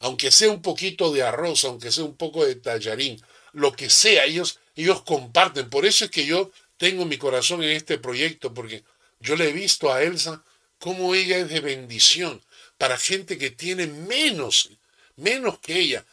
Aunque 0.00 0.30
sea 0.30 0.50
un 0.50 0.62
poquito 0.62 1.12
de 1.12 1.22
arroz, 1.22 1.64
aunque 1.64 1.90
sea 1.90 2.04
un 2.04 2.16
poco 2.16 2.44
de 2.44 2.54
tallarín, 2.54 3.20
lo 3.52 3.72
que 3.72 3.90
sea, 3.90 4.24
ellos, 4.24 4.60
ellos 4.76 5.02
comparten. 5.02 5.70
Por 5.70 5.86
eso 5.86 6.04
es 6.04 6.10
que 6.10 6.26
yo 6.26 6.50
tengo 6.76 7.04
mi 7.04 7.18
corazón 7.18 7.62
en 7.62 7.70
este 7.70 7.98
proyecto, 7.98 8.54
porque 8.54 8.84
yo 9.20 9.36
le 9.36 9.48
he 9.48 9.52
visto 9.52 9.92
a 9.92 10.02
Elsa 10.02 10.44
cómo 10.78 11.14
ella 11.14 11.38
es 11.38 11.48
de 11.48 11.60
bendición 11.60 12.40
para 12.76 12.96
gente 12.96 13.38
que 13.38 13.50
tiene 13.50 13.86
menos, 13.86 14.70
menos 15.16 15.58
que 15.58 15.78
ella. 15.78 16.04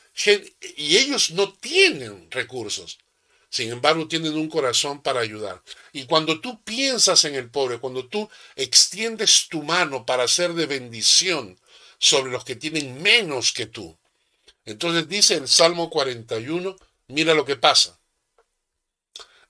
Y 0.77 0.97
ellos 0.97 1.31
no 1.31 1.53
tienen 1.53 2.29
recursos. 2.31 2.97
Sin 3.49 3.71
embargo, 3.71 4.07
tienen 4.07 4.33
un 4.33 4.49
corazón 4.49 5.01
para 5.01 5.21
ayudar. 5.21 5.61
Y 5.93 6.05
cuando 6.05 6.41
tú 6.41 6.61
piensas 6.63 7.23
en 7.23 7.35
el 7.35 7.49
pobre, 7.49 7.79
cuando 7.79 8.07
tú 8.07 8.29
extiendes 8.55 9.47
tu 9.49 9.63
mano 9.63 10.05
para 10.05 10.23
hacer 10.23 10.53
de 10.55 10.65
bendición 10.65 11.57
sobre 11.97 12.31
los 12.31 12.43
que 12.43 12.55
tienen 12.55 13.01
menos 13.01 13.51
que 13.53 13.65
tú, 13.65 13.97
entonces 14.65 15.07
dice 15.07 15.35
el 15.35 15.47
Salmo 15.47 15.89
41, 15.89 16.75
mira 17.07 17.33
lo 17.33 17.45
que 17.45 17.55
pasa. 17.55 17.99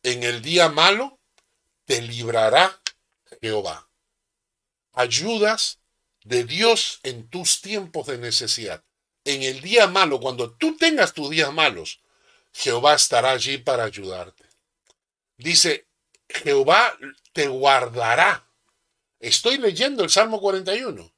En 0.03 0.23
el 0.23 0.41
día 0.41 0.69
malo 0.69 1.17
te 1.85 2.01
librará 2.01 2.79
Jehová. 3.41 3.87
Ayudas 4.93 5.79
de 6.23 6.43
Dios 6.43 6.99
en 7.03 7.29
tus 7.29 7.61
tiempos 7.61 8.07
de 8.07 8.17
necesidad. 8.17 8.83
En 9.23 9.41
el 9.41 9.61
día 9.61 9.87
malo, 9.87 10.19
cuando 10.19 10.51
tú 10.51 10.77
tengas 10.77 11.13
tus 11.13 11.29
días 11.29 11.51
malos, 11.51 12.01
Jehová 12.53 12.93
estará 12.93 13.31
allí 13.31 13.57
para 13.57 13.85
ayudarte. 13.85 14.43
Dice, 15.37 15.87
Jehová 16.29 16.97
te 17.33 17.47
guardará. 17.47 18.47
Estoy 19.19 19.57
leyendo 19.57 20.03
el 20.03 20.09
Salmo 20.09 20.39
41. 20.39 21.11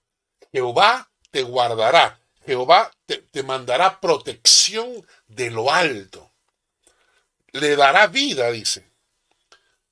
Jehová 0.52 1.10
te 1.38 1.44
guardará. 1.44 2.20
Jehová 2.48 2.92
te, 3.06 3.18
te, 3.18 3.44
mandará 3.44 4.00
protección 4.00 5.06
de 5.28 5.52
lo 5.52 5.72
alto. 5.72 6.32
Le 7.52 7.76
dará 7.76 8.08
vida, 8.08 8.50
dice. 8.50 8.90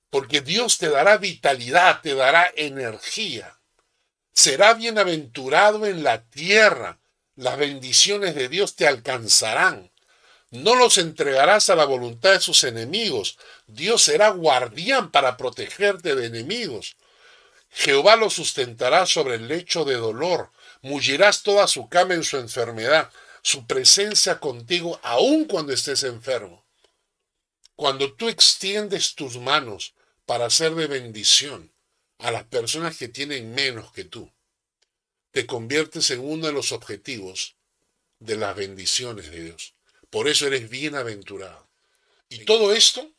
Porque 0.10 0.42
Dios 0.42 0.80
te 0.80 0.90
dará 0.90 1.18
vitalidad, 1.18 2.02
te 2.02 2.16
dará 2.16 2.52
energía. 2.56 3.60
Será 4.34 4.74
bienaventurado 4.74 5.86
en 5.86 6.04
la 6.04 6.24
tierra. 6.24 6.98
Las 7.36 7.60
bendiciones 7.60 8.34
de 8.34 8.50
Dios 8.50 8.76
te 8.76 8.88
alcanzarán. 8.88 9.92
No 10.50 10.74
los 10.74 10.98
entregarás 10.98 11.70
a 11.70 11.76
la 11.76 11.86
voluntad 11.86 12.32
de 12.32 12.40
sus 12.40 12.64
enemigos. 12.64 13.38
Dios 13.68 14.02
será 14.02 14.30
guardián 14.30 15.12
para 15.12 15.38
protegerte 15.38 16.16
de 16.16 16.26
enemigos. 16.26 16.98
Jehová 17.70 18.16
lo 18.16 18.32
sustentará 18.32 19.06
sobre 19.06 19.36
el 19.36 19.48
lecho 19.48 19.86
de 19.86 19.94
dolor. 19.94 20.50
Mullirás 20.86 21.42
toda 21.42 21.66
su 21.66 21.90
cama 21.90 22.14
en 22.14 22.24
su 22.24 22.38
enfermedad. 22.38 23.12
Su 23.42 23.66
presencia 23.66 24.40
contigo 24.40 25.00
aun 25.02 25.46
cuando 25.46 25.74
estés 25.74 26.04
enfermo. 26.04 26.64
Cuando 27.76 28.14
tú 28.14 28.30
extiendes 28.30 29.16
tus 29.16 29.38
manos 29.38 29.96
para 30.28 30.46
hacer 30.46 30.76
de 30.76 30.86
bendición 30.86 31.74
a 32.20 32.30
las 32.30 32.44
personas 32.44 32.98
que 32.98 33.08
tienen 33.08 33.56
menos 33.56 33.92
que 33.94 34.04
tú, 34.04 34.32
te 35.32 35.48
conviertes 35.48 36.12
en 36.12 36.20
uno 36.20 36.46
de 36.46 36.54
los 36.54 36.72
objetivos 36.72 37.56
de 38.20 38.38
las 38.38 38.56
bendiciones 38.56 39.32
de 39.32 39.42
Dios. 39.42 39.74
Por 40.12 40.28
eso 40.28 40.46
eres 40.46 40.70
bienaventurado. 40.70 41.68
Y 42.30 42.46
todo 42.46 42.72
esto 42.72 43.12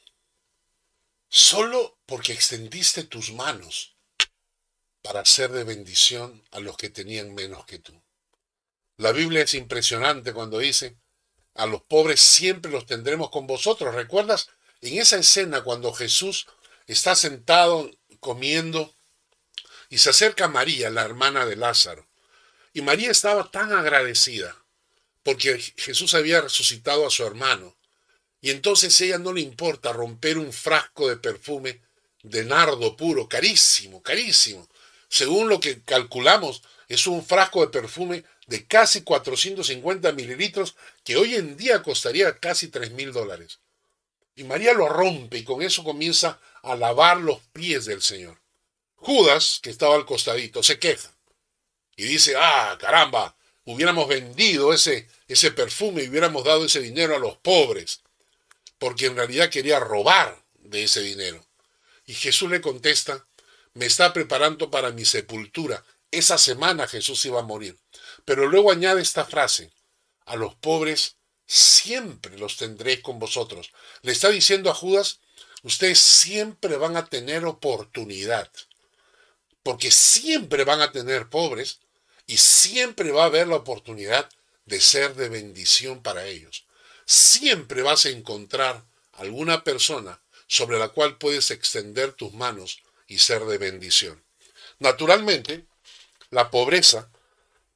solo 1.28 1.98
porque 2.06 2.32
extendiste 2.32 3.02
tus 3.02 3.32
manos 3.32 3.95
para 5.06 5.20
hacer 5.20 5.52
de 5.52 5.62
bendición 5.62 6.42
a 6.50 6.58
los 6.58 6.76
que 6.76 6.90
tenían 6.90 7.32
menos 7.32 7.64
que 7.64 7.78
tú. 7.78 8.02
La 8.96 9.12
Biblia 9.12 9.42
es 9.42 9.54
impresionante 9.54 10.32
cuando 10.32 10.58
dice, 10.58 10.96
a 11.54 11.66
los 11.66 11.82
pobres 11.82 12.20
siempre 12.20 12.72
los 12.72 12.86
tendremos 12.86 13.30
con 13.30 13.46
vosotros. 13.46 13.94
¿Recuerdas 13.94 14.48
en 14.80 14.98
esa 14.98 15.16
escena 15.16 15.62
cuando 15.62 15.92
Jesús 15.92 16.48
está 16.88 17.14
sentado 17.14 17.88
comiendo 18.18 18.92
y 19.90 19.98
se 19.98 20.10
acerca 20.10 20.48
María, 20.48 20.90
la 20.90 21.02
hermana 21.02 21.46
de 21.46 21.54
Lázaro? 21.54 22.08
Y 22.72 22.82
María 22.82 23.12
estaba 23.12 23.48
tan 23.52 23.72
agradecida 23.72 24.60
porque 25.22 25.56
Jesús 25.76 26.14
había 26.14 26.40
resucitado 26.40 27.06
a 27.06 27.10
su 27.10 27.24
hermano. 27.24 27.76
Y 28.40 28.50
entonces 28.50 29.00
a 29.00 29.04
ella 29.04 29.18
no 29.18 29.32
le 29.32 29.40
importa 29.40 29.92
romper 29.92 30.36
un 30.36 30.52
frasco 30.52 31.08
de 31.08 31.16
perfume 31.16 31.80
de 32.24 32.44
nardo 32.44 32.96
puro, 32.96 33.28
carísimo, 33.28 34.02
carísimo. 34.02 34.68
Según 35.08 35.48
lo 35.48 35.60
que 35.60 35.82
calculamos, 35.82 36.62
es 36.88 37.06
un 37.06 37.24
frasco 37.24 37.60
de 37.60 37.68
perfume 37.68 38.24
de 38.46 38.66
casi 38.66 39.02
450 39.02 40.12
mililitros 40.12 40.76
que 41.04 41.16
hoy 41.16 41.34
en 41.34 41.56
día 41.56 41.82
costaría 41.82 42.38
casi 42.38 42.68
3 42.68 42.92
mil 42.92 43.12
dólares. 43.12 43.58
Y 44.36 44.44
María 44.44 44.72
lo 44.74 44.88
rompe 44.88 45.38
y 45.38 45.44
con 45.44 45.62
eso 45.62 45.82
comienza 45.82 46.40
a 46.62 46.76
lavar 46.76 47.18
los 47.18 47.40
pies 47.52 47.86
del 47.86 48.02
Señor. 48.02 48.40
Judas, 48.96 49.60
que 49.62 49.70
estaba 49.70 49.94
al 49.94 50.06
costadito, 50.06 50.62
se 50.62 50.78
queja 50.78 51.10
y 51.96 52.04
dice, 52.04 52.34
ah, 52.36 52.76
caramba, 52.78 53.36
hubiéramos 53.64 54.06
vendido 54.06 54.72
ese, 54.72 55.08
ese 55.26 55.50
perfume 55.50 56.02
y 56.02 56.08
hubiéramos 56.08 56.44
dado 56.44 56.66
ese 56.66 56.80
dinero 56.80 57.16
a 57.16 57.18
los 57.18 57.36
pobres, 57.38 58.02
porque 58.78 59.06
en 59.06 59.16
realidad 59.16 59.50
quería 59.50 59.80
robar 59.80 60.42
de 60.58 60.84
ese 60.84 61.00
dinero. 61.00 61.44
Y 62.06 62.14
Jesús 62.14 62.50
le 62.50 62.60
contesta, 62.60 63.26
me 63.76 63.84
está 63.84 64.14
preparando 64.14 64.70
para 64.70 64.90
mi 64.90 65.04
sepultura. 65.04 65.84
Esa 66.10 66.38
semana 66.38 66.88
Jesús 66.88 67.22
iba 67.26 67.40
a 67.40 67.44
morir. 67.44 67.78
Pero 68.24 68.46
luego 68.46 68.72
añade 68.72 69.02
esta 69.02 69.26
frase, 69.26 69.70
a 70.24 70.34
los 70.34 70.54
pobres 70.54 71.16
siempre 71.46 72.38
los 72.38 72.56
tendréis 72.56 73.00
con 73.02 73.18
vosotros. 73.18 73.72
Le 74.00 74.12
está 74.12 74.30
diciendo 74.30 74.70
a 74.70 74.74
Judas, 74.74 75.20
ustedes 75.62 75.98
siempre 75.98 76.78
van 76.78 76.96
a 76.96 77.04
tener 77.04 77.44
oportunidad, 77.44 78.50
porque 79.62 79.90
siempre 79.90 80.64
van 80.64 80.80
a 80.80 80.90
tener 80.90 81.28
pobres 81.28 81.80
y 82.26 82.38
siempre 82.38 83.12
va 83.12 83.24
a 83.24 83.26
haber 83.26 83.46
la 83.46 83.56
oportunidad 83.56 84.26
de 84.64 84.80
ser 84.80 85.14
de 85.16 85.28
bendición 85.28 86.02
para 86.02 86.24
ellos. 86.24 86.64
Siempre 87.04 87.82
vas 87.82 88.06
a 88.06 88.08
encontrar 88.08 88.86
alguna 89.12 89.64
persona 89.64 90.22
sobre 90.46 90.78
la 90.78 90.88
cual 90.88 91.18
puedes 91.18 91.50
extender 91.50 92.14
tus 92.14 92.32
manos 92.32 92.80
y 93.06 93.18
ser 93.18 93.44
de 93.44 93.58
bendición. 93.58 94.22
Naturalmente, 94.78 95.66
la 96.30 96.50
pobreza 96.50 97.10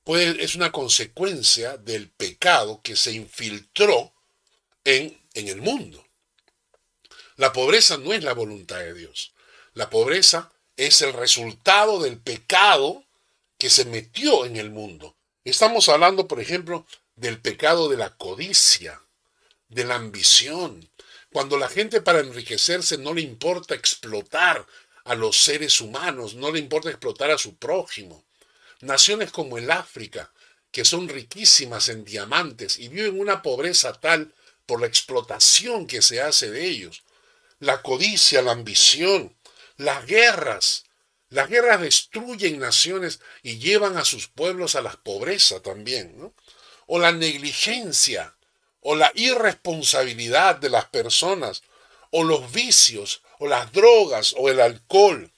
es 0.06 0.54
una 0.56 0.72
consecuencia 0.72 1.76
del 1.76 2.08
pecado 2.08 2.80
que 2.82 2.96
se 2.96 3.12
infiltró 3.12 4.12
en, 4.84 5.20
en 5.34 5.48
el 5.48 5.60
mundo. 5.60 6.04
La 7.36 7.52
pobreza 7.52 7.96
no 7.96 8.12
es 8.12 8.24
la 8.24 8.34
voluntad 8.34 8.78
de 8.78 8.92
Dios. 8.92 9.32
La 9.74 9.88
pobreza 9.88 10.52
es 10.76 11.00
el 11.02 11.12
resultado 11.12 12.00
del 12.00 12.18
pecado 12.18 13.04
que 13.56 13.70
se 13.70 13.84
metió 13.84 14.46
en 14.46 14.56
el 14.56 14.70
mundo. 14.70 15.16
Estamos 15.44 15.88
hablando, 15.88 16.26
por 16.26 16.40
ejemplo, 16.40 16.86
del 17.16 17.40
pecado 17.40 17.88
de 17.88 17.96
la 17.96 18.16
codicia, 18.16 19.00
de 19.68 19.84
la 19.84 19.94
ambición. 19.94 20.90
Cuando 21.32 21.56
la 21.56 21.68
gente 21.68 22.00
para 22.00 22.20
enriquecerse 22.20 22.98
no 22.98 23.14
le 23.14 23.20
importa 23.20 23.74
explotar 23.74 24.66
a 25.10 25.16
los 25.16 25.42
seres 25.42 25.80
humanos, 25.80 26.36
no 26.36 26.52
le 26.52 26.60
importa 26.60 26.88
explotar 26.88 27.32
a 27.32 27.36
su 27.36 27.56
prójimo. 27.56 28.24
Naciones 28.80 29.32
como 29.32 29.58
el 29.58 29.68
África, 29.72 30.32
que 30.70 30.84
son 30.84 31.08
riquísimas 31.08 31.88
en 31.88 32.04
diamantes 32.04 32.78
y 32.78 32.86
viven 32.86 33.18
una 33.18 33.42
pobreza 33.42 33.92
tal 33.92 34.32
por 34.66 34.80
la 34.80 34.86
explotación 34.86 35.88
que 35.88 36.00
se 36.00 36.20
hace 36.20 36.52
de 36.52 36.64
ellos. 36.64 37.02
La 37.58 37.82
codicia, 37.82 38.40
la 38.40 38.52
ambición, 38.52 39.34
las 39.78 40.06
guerras, 40.06 40.84
las 41.28 41.48
guerras 41.48 41.80
destruyen 41.80 42.60
naciones 42.60 43.18
y 43.42 43.58
llevan 43.58 43.96
a 43.96 44.04
sus 44.04 44.28
pueblos 44.28 44.76
a 44.76 44.80
la 44.80 44.92
pobreza 44.92 45.60
también. 45.60 46.32
O 46.86 47.00
la 47.00 47.10
negligencia, 47.10 48.36
o 48.78 48.94
la 48.94 49.10
irresponsabilidad 49.16 50.54
de 50.54 50.70
las 50.70 50.84
personas, 50.84 51.64
o 52.12 52.22
los 52.22 52.52
vicios, 52.52 53.22
o 53.40 53.48
las 53.48 53.72
drogas, 53.72 54.35
o 54.37 54.50
el 54.50 54.61
alcohol, 54.61 55.33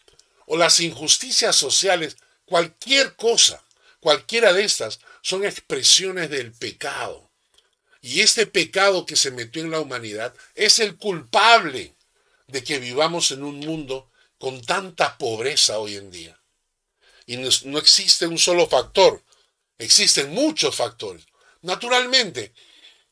o 0.47 0.57
las 0.57 0.81
injusticias 0.81 1.55
sociales, 1.55 2.17
cualquier 2.45 3.15
cosa, 3.15 3.65
cualquiera 4.01 4.53
de 4.53 4.65
estas, 4.65 4.99
son 5.23 5.45
expresiones 5.45 6.29
del 6.29 6.53
pecado. 6.53 7.31
Y 8.01 8.21
este 8.21 8.47
pecado 8.47 9.07
que 9.07 9.15
se 9.15 9.31
metió 9.31 9.63
en 9.63 9.71
la 9.71 9.79
humanidad 9.79 10.35
es 10.57 10.81
el 10.81 10.97
culpable 10.97 11.95
de 12.49 12.65
que 12.65 12.81
vivamos 12.81 13.31
en 13.31 13.45
un 13.45 13.61
mundo 13.61 14.11
con 14.37 14.61
tanta 14.63 15.17
pobreza 15.17 15.79
hoy 15.79 15.95
en 15.95 16.11
día. 16.11 16.37
Y 17.27 17.37
no, 17.37 17.79
existe 17.79 18.27
un 18.27 18.37
solo 18.37 18.67
factor, 18.67 19.23
existen 19.79 20.31
muchos 20.31 20.75
factores. 20.75 21.25
Naturalmente, 21.61 22.53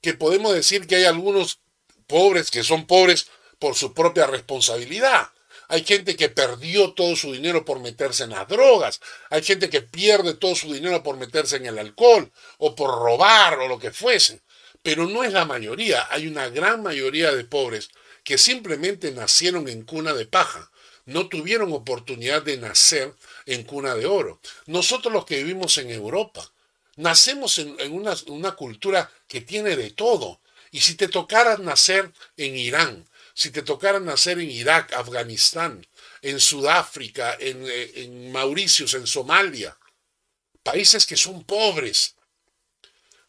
que 0.00 0.14
podemos 0.14 0.52
decir 0.52 0.88
que 0.88 0.96
hay 0.96 1.04
algunos 1.04 1.60
pobres 2.08 2.50
que 2.50 2.64
son 2.64 2.88
pobres 2.88 3.28
por 3.60 3.76
su 3.76 3.94
propia 3.94 4.26
responsabilidad. 4.26 5.28
Hay 5.68 5.84
gente 5.84 6.16
que 6.16 6.28
perdió 6.28 6.94
todo 6.94 7.14
su 7.14 7.32
dinero 7.32 7.64
por 7.64 7.78
meterse 7.78 8.24
en 8.24 8.30
las 8.30 8.48
drogas. 8.48 9.00
Hay 9.30 9.44
gente 9.44 9.70
que 9.70 9.82
pierde 9.82 10.34
todo 10.34 10.56
su 10.56 10.72
dinero 10.72 11.00
por 11.04 11.16
meterse 11.16 11.56
en 11.56 11.66
el 11.66 11.78
alcohol 11.78 12.28
o 12.58 12.74
por 12.74 12.90
robar 12.90 13.60
o 13.60 13.68
lo 13.68 13.78
que 13.78 13.92
fuese. 13.92 14.40
Pero 14.82 15.06
no 15.06 15.22
es 15.22 15.32
la 15.32 15.44
mayoría. 15.44 16.08
Hay 16.10 16.26
una 16.26 16.48
gran 16.48 16.82
mayoría 16.82 17.30
de 17.30 17.44
pobres 17.44 17.90
que 18.24 18.36
simplemente 18.36 19.12
nacieron 19.12 19.68
en 19.68 19.84
cuna 19.84 20.12
de 20.12 20.26
paja. 20.26 20.72
No 21.04 21.28
tuvieron 21.28 21.72
oportunidad 21.72 22.42
de 22.42 22.56
nacer 22.56 23.14
en 23.46 23.62
cuna 23.62 23.94
de 23.94 24.06
oro. 24.06 24.40
Nosotros 24.66 25.12
los 25.12 25.24
que 25.24 25.38
vivimos 25.38 25.78
en 25.78 25.90
Europa, 25.90 26.50
nacemos 26.96 27.58
en, 27.58 27.76
una, 27.92 28.52
cultura 28.52 29.10
que 29.26 29.40
tiene 29.40 29.76
de 29.76 29.90
todo. 29.90 30.40
Y 30.70 30.80
si 30.80 30.94
te 30.94 31.08
tocara 31.08 31.56
nacer 31.58 32.12
en 32.36 32.56
Irán, 32.56 33.08
si 33.40 33.50
te 33.50 33.62
tocara 33.62 33.98
nacer 33.98 34.38
en 34.38 34.50
Irak, 34.50 34.92
Afganistán, 34.92 35.86
en 36.20 36.38
Sudáfrica, 36.40 37.38
en, 37.40 37.66
eh, 37.66 37.92
en 37.94 38.30
Mauricios, 38.30 38.92
en 38.92 39.06
Somalia, 39.06 39.78
países 40.62 41.06
que 41.06 41.16
son 41.16 41.42
pobres, 41.44 42.16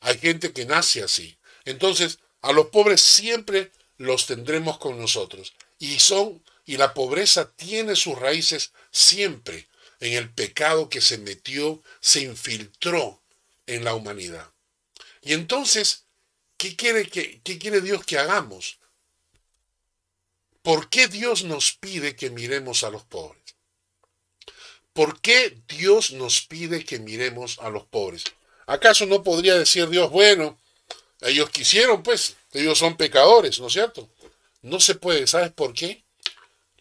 hay 0.01 0.17
gente 0.17 0.51
que 0.51 0.65
nace 0.65 1.01
así. 1.01 1.37
Entonces, 1.63 2.19
a 2.41 2.51
los 2.51 2.65
pobres 2.65 2.99
siempre 2.99 3.71
los 3.95 4.25
tendremos 4.25 4.79
con 4.79 4.99
nosotros. 4.99 5.53
Y 5.79 5.99
son, 5.99 6.43
y 6.65 6.75
la 6.75 6.93
pobreza 6.93 7.49
tiene 7.49 7.95
sus 7.95 8.19
raíces 8.19 8.73
siempre 8.91 9.69
en 10.01 10.11
el 10.11 10.29
pecado 10.29 10.89
que 10.89 10.99
se 10.99 11.19
metió, 11.19 11.81
se 12.01 12.19
infiltró 12.19 13.21
en 13.65 13.85
la 13.85 13.95
humanidad. 13.95 14.51
Y 15.21 15.31
entonces, 15.31 16.03
¿qué 16.57 16.75
quiere, 16.75 17.07
qué 17.07 17.57
quiere 17.57 17.79
Dios 17.79 18.03
que 18.03 18.17
hagamos? 18.17 18.80
¿Por 20.61 20.89
qué 20.89 21.07
Dios 21.07 21.43
nos 21.43 21.73
pide 21.73 22.15
que 22.15 22.29
miremos 22.29 22.83
a 22.83 22.91
los 22.91 23.03
pobres? 23.03 23.41
¿Por 24.93 25.19
qué 25.21 25.57
Dios 25.67 26.11
nos 26.11 26.41
pide 26.41 26.85
que 26.85 26.99
miremos 26.99 27.57
a 27.59 27.69
los 27.69 27.85
pobres? 27.85 28.25
¿Acaso 28.67 29.05
no 29.05 29.23
podría 29.23 29.57
decir 29.57 29.89
Dios, 29.89 30.11
bueno, 30.11 30.59
ellos 31.21 31.49
quisieron, 31.49 32.03
pues, 32.03 32.35
ellos 32.53 32.77
son 32.77 32.97
pecadores, 32.97 33.59
¿no 33.59 33.67
es 33.67 33.73
cierto? 33.73 34.09
No 34.61 34.79
se 34.79 34.95
puede, 34.95 35.27
¿sabes 35.27 35.51
por 35.51 35.73
qué? 35.73 36.03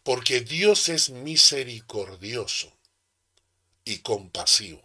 Porque 0.03 0.41
Dios 0.41 0.89
es 0.89 1.11
misericordioso 1.11 2.73
y 3.85 3.99
compasivo. 3.99 4.83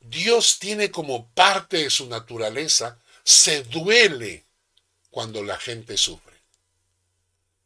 Dios 0.00 0.58
tiene 0.58 0.90
como 0.90 1.28
parte 1.30 1.78
de 1.78 1.90
su 1.90 2.06
naturaleza, 2.08 2.98
se 3.22 3.62
duele 3.64 4.44
cuando 5.10 5.42
la 5.42 5.58
gente 5.58 5.96
sufre. 5.96 6.33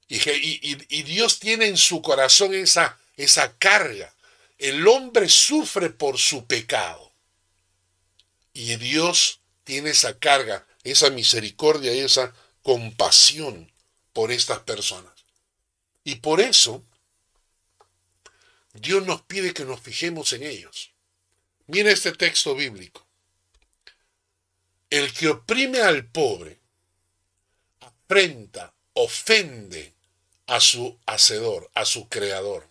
Y, 0.09 1.03
Dios 1.03 1.39
tiene 1.39 1.67
en 1.67 1.77
su 1.77 2.01
corazón 2.01 2.55
esa, 2.55 2.99
esa 3.17 3.57
carga. 3.59 4.15
El 4.57 4.89
hombre 4.89 5.29
sufre 5.29 5.91
por 5.91 6.19
su 6.19 6.47
pecado. 6.47 7.13
Y 8.53 8.77
Dios 8.77 9.41
tiene 9.65 9.91
esa 9.91 10.19
carga 10.19 10.67
esa 10.91 11.11
misericordia 11.11 11.95
y 11.95 12.01
esa 12.01 12.35
compasión 12.63 13.71
por 14.13 14.33
estas 14.33 14.61
personas. 14.61 15.13
Y 16.05 16.17
por 16.17 16.41
eso 16.41 16.85
Dios 18.73 19.05
nos 19.07 19.23
pide 19.23 19.53
que 19.53 19.65
nos 19.65 19.81
fijemos 19.81 20.33
en 20.33 20.45
ellos. 20.45 20.93
Mira 21.67 21.91
este 21.91 22.13
texto 22.13 22.55
bíblico. 22.55 23.07
El 24.91 25.13
que 25.13 25.29
oprime 25.29 25.81
al 25.81 26.07
pobre, 26.07 26.59
afrenta, 27.81 28.73
ofende 28.95 29.95
a 30.49 30.61
su 30.61 30.99
hacedor, 31.07 31.71
a 31.75 31.85
su 31.85 32.09
creador. 32.09 32.67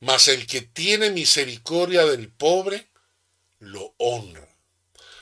Mas 0.00 0.28
el 0.28 0.46
que 0.46 0.62
tiene 0.62 1.10
misericordia 1.10 2.06
del 2.06 2.30
pobre, 2.30 2.86
lo 3.58 3.94
honra. 3.98 4.48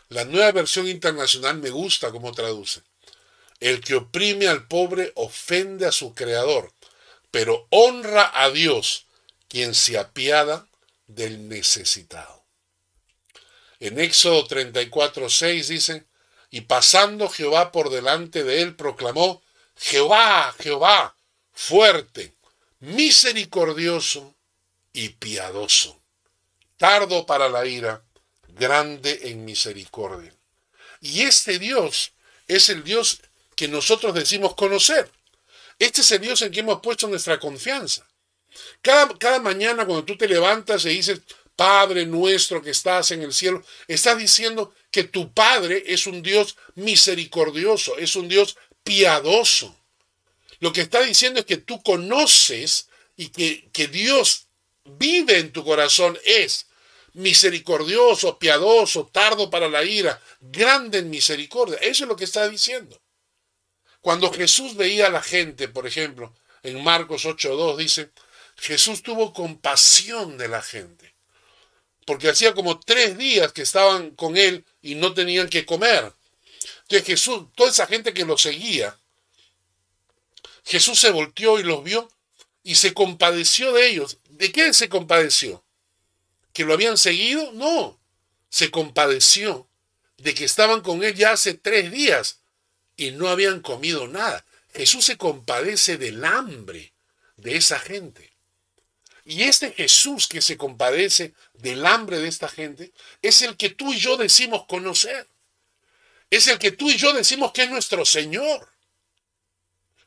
La 0.09 0.25
nueva 0.25 0.53
versión 0.53 0.87
internacional 0.87 1.59
me 1.59 1.71
gusta 1.71 2.13
como 2.13 2.33
traduce. 2.33 2.83
El 3.61 3.81
que 3.81 3.95
oprime 3.95 4.47
al 4.47 4.69
pobre 4.69 5.13
ofende 5.17 5.87
a 5.87 5.93
su 5.93 6.15
creador, 6.15 6.73
pero 7.31 7.67
honra 7.71 8.31
a 8.35 8.51
Dios, 8.51 9.07
quien 9.49 9.75
se 9.75 9.99
apiada 9.99 10.69
del 11.07 11.49
necesitado. 11.49 12.45
En 13.81 13.99
Éxodo 13.99 14.47
34, 14.47 15.31
6 15.31 15.69
dice, 15.69 16.05
y 16.51 16.63
pasando 16.63 17.29
Jehová 17.29 17.73
por 17.73 17.89
delante 17.89 18.45
de 18.45 18.61
él, 18.61 18.77
proclamó, 18.77 19.43
Jehová, 19.77 20.55
Jehová, 20.59 21.14
fuerte, 21.55 22.35
misericordioso 22.81 24.35
y 24.93 25.11
piadoso, 25.11 26.01
tardo 26.77 27.25
para 27.25 27.49
la 27.49 27.65
ira 27.65 28.05
grande 28.49 29.21
en 29.25 29.45
misericordia. 29.45 30.35
Y 31.01 31.23
este 31.23 31.59
Dios 31.59 32.13
es 32.47 32.69
el 32.69 32.85
Dios 32.85 33.21
que 33.57 33.69
nosotros 33.69 34.15
decimos 34.15 34.55
conocer. 34.55 35.11
Este 35.79 36.03
es 36.03 36.11
el 36.13 36.21
Dios 36.21 36.43
en 36.43 36.53
que 36.53 36.61
hemos 36.61 36.81
puesto 36.81 37.07
nuestra 37.09 37.39
confianza. 37.39 38.07
Cada, 38.83 39.09
cada 39.19 39.41
mañana 39.41 39.85
cuando 39.87 40.05
tú 40.05 40.17
te 40.17 40.29
levantas 40.29 40.85
y 40.85 40.91
dices, 40.91 41.21
Padre 41.57 42.05
nuestro 42.07 42.63
que 42.63 42.71
estás 42.71 43.11
en 43.13 43.23
el 43.23 43.33
cielo, 43.33 43.65
estás 43.87 44.19
diciendo 44.19 44.75
que 44.91 45.05
tu 45.05 45.33
Padre 45.33 45.85
es 45.87 46.07
un 46.07 46.23
Dios 46.23 46.57
misericordioso, 46.75 47.97
es 47.99 48.17
un 48.17 48.29
Dios 48.29 48.57
piadoso. 48.83 49.77
Lo 50.65 50.73
que 50.73 50.81
está 50.81 51.03
diciendo 51.03 51.41
es 51.41 51.45
que 51.45 51.59
tú 51.59 51.83
conoces 51.83 52.89
y 53.19 53.29
que, 53.29 53.69
que 53.71 53.87
Dios 53.87 54.47
vive 54.87 55.39
en 55.39 55.53
tu 55.53 55.63
corazón 55.63 56.19
es 56.25 56.69
misericordioso, 57.13 58.39
piadoso, 58.39 59.05
tardo 59.13 59.51
para 59.51 59.69
la 59.69 59.85
ira, 59.85 60.19
grande 60.41 61.01
en 61.01 61.11
misericordia. 61.11 61.77
Eso 61.83 62.05
es 62.05 62.09
lo 62.09 62.17
que 62.17 62.25
está 62.25 62.49
diciendo. 62.49 62.99
Cuando 64.01 64.33
Jesús 64.33 64.75
veía 64.75 65.09
a 65.09 65.11
la 65.11 65.23
gente, 65.23 65.69
por 65.69 65.87
ejemplo, 65.87 66.35
en 66.63 66.83
Marcos 66.83 67.27
8.2 67.27 67.77
dice, 67.77 68.11
Jesús 68.57 69.03
tuvo 69.03 69.35
compasión 69.35 70.39
de 70.39 70.49
la 70.49 70.63
gente, 70.63 71.15
porque 72.07 72.31
hacía 72.31 72.55
como 72.55 72.81
tres 72.81 73.19
días 73.19 73.53
que 73.53 73.61
estaban 73.61 74.13
con 74.13 74.39
él 74.39 74.65
y 74.81 74.95
no 74.95 75.13
tenían 75.13 75.51
que 75.51 75.67
comer. 75.67 76.11
Entonces 76.85 77.07
Jesús, 77.07 77.49
toda 77.55 77.69
esa 77.69 77.87
gente 77.87 78.15
que 78.15 78.25
lo 78.25 78.39
seguía, 78.39 78.99
Jesús 80.65 80.99
se 80.99 81.11
volteó 81.11 81.59
y 81.59 81.63
los 81.63 81.85
vio 81.85 82.11
y 82.63 82.75
se 82.77 82.95
compadeció 82.95 83.73
de 83.73 83.89
ellos. 83.89 84.19
¿De 84.31 84.51
qué 84.51 84.73
se 84.73 84.89
compadeció? 84.89 85.65
que 86.55 86.65
lo 86.65 86.73
habían 86.73 86.97
seguido, 86.97 87.53
no, 87.53 88.01
se 88.49 88.71
compadeció 88.71 89.69
de 90.17 90.33
que 90.33 90.45
estaban 90.45 90.81
con 90.81 91.03
él 91.03 91.15
ya 91.15 91.33
hace 91.33 91.53
tres 91.53 91.91
días 91.91 92.39
y 92.97 93.11
no 93.11 93.29
habían 93.29 93.61
comido 93.61 94.07
nada. 94.07 94.47
Jesús 94.73 95.05
se 95.05 95.19
compadece 95.19 95.99
del 95.99 96.25
hambre 96.25 96.95
de 97.37 97.57
esa 97.57 97.79
gente. 97.79 98.33
Y 99.25 99.43
este 99.43 99.73
Jesús 99.73 100.29
que 100.29 100.41
se 100.41 100.57
compadece 100.57 101.35
del 101.55 101.85
hambre 101.85 102.21
de 102.21 102.29
esta 102.29 102.49
gente 102.49 102.93
es 103.21 103.43
el 103.43 103.57
que 103.57 103.71
tú 103.71 103.93
y 103.93 103.99
yo 103.99 104.17
decimos 104.17 104.65
conocer. 104.67 105.27
Es 106.31 106.47
el 106.47 106.59
que 106.59 106.71
tú 106.71 106.89
y 106.89 106.97
yo 106.97 107.13
decimos 107.13 107.53
que 107.53 107.65
es 107.65 107.71
nuestro 107.71 108.05
Señor. 108.05 108.69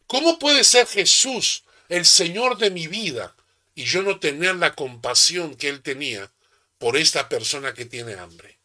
¿Cómo 0.07 0.39
puede 0.39 0.63
ser 0.63 0.87
Jesús 0.87 1.63
el 1.89 2.05
Señor 2.05 2.57
de 2.57 2.69
mi 2.69 2.87
vida 2.87 3.35
y 3.75 3.85
yo 3.85 4.01
no 4.01 4.19
tener 4.19 4.55
la 4.55 4.73
compasión 4.75 5.55
que 5.55 5.69
Él 5.69 5.81
tenía 5.81 6.31
por 6.77 6.97
esta 6.97 7.29
persona 7.29 7.73
que 7.73 7.85
tiene 7.85 8.15
hambre. 8.15 8.59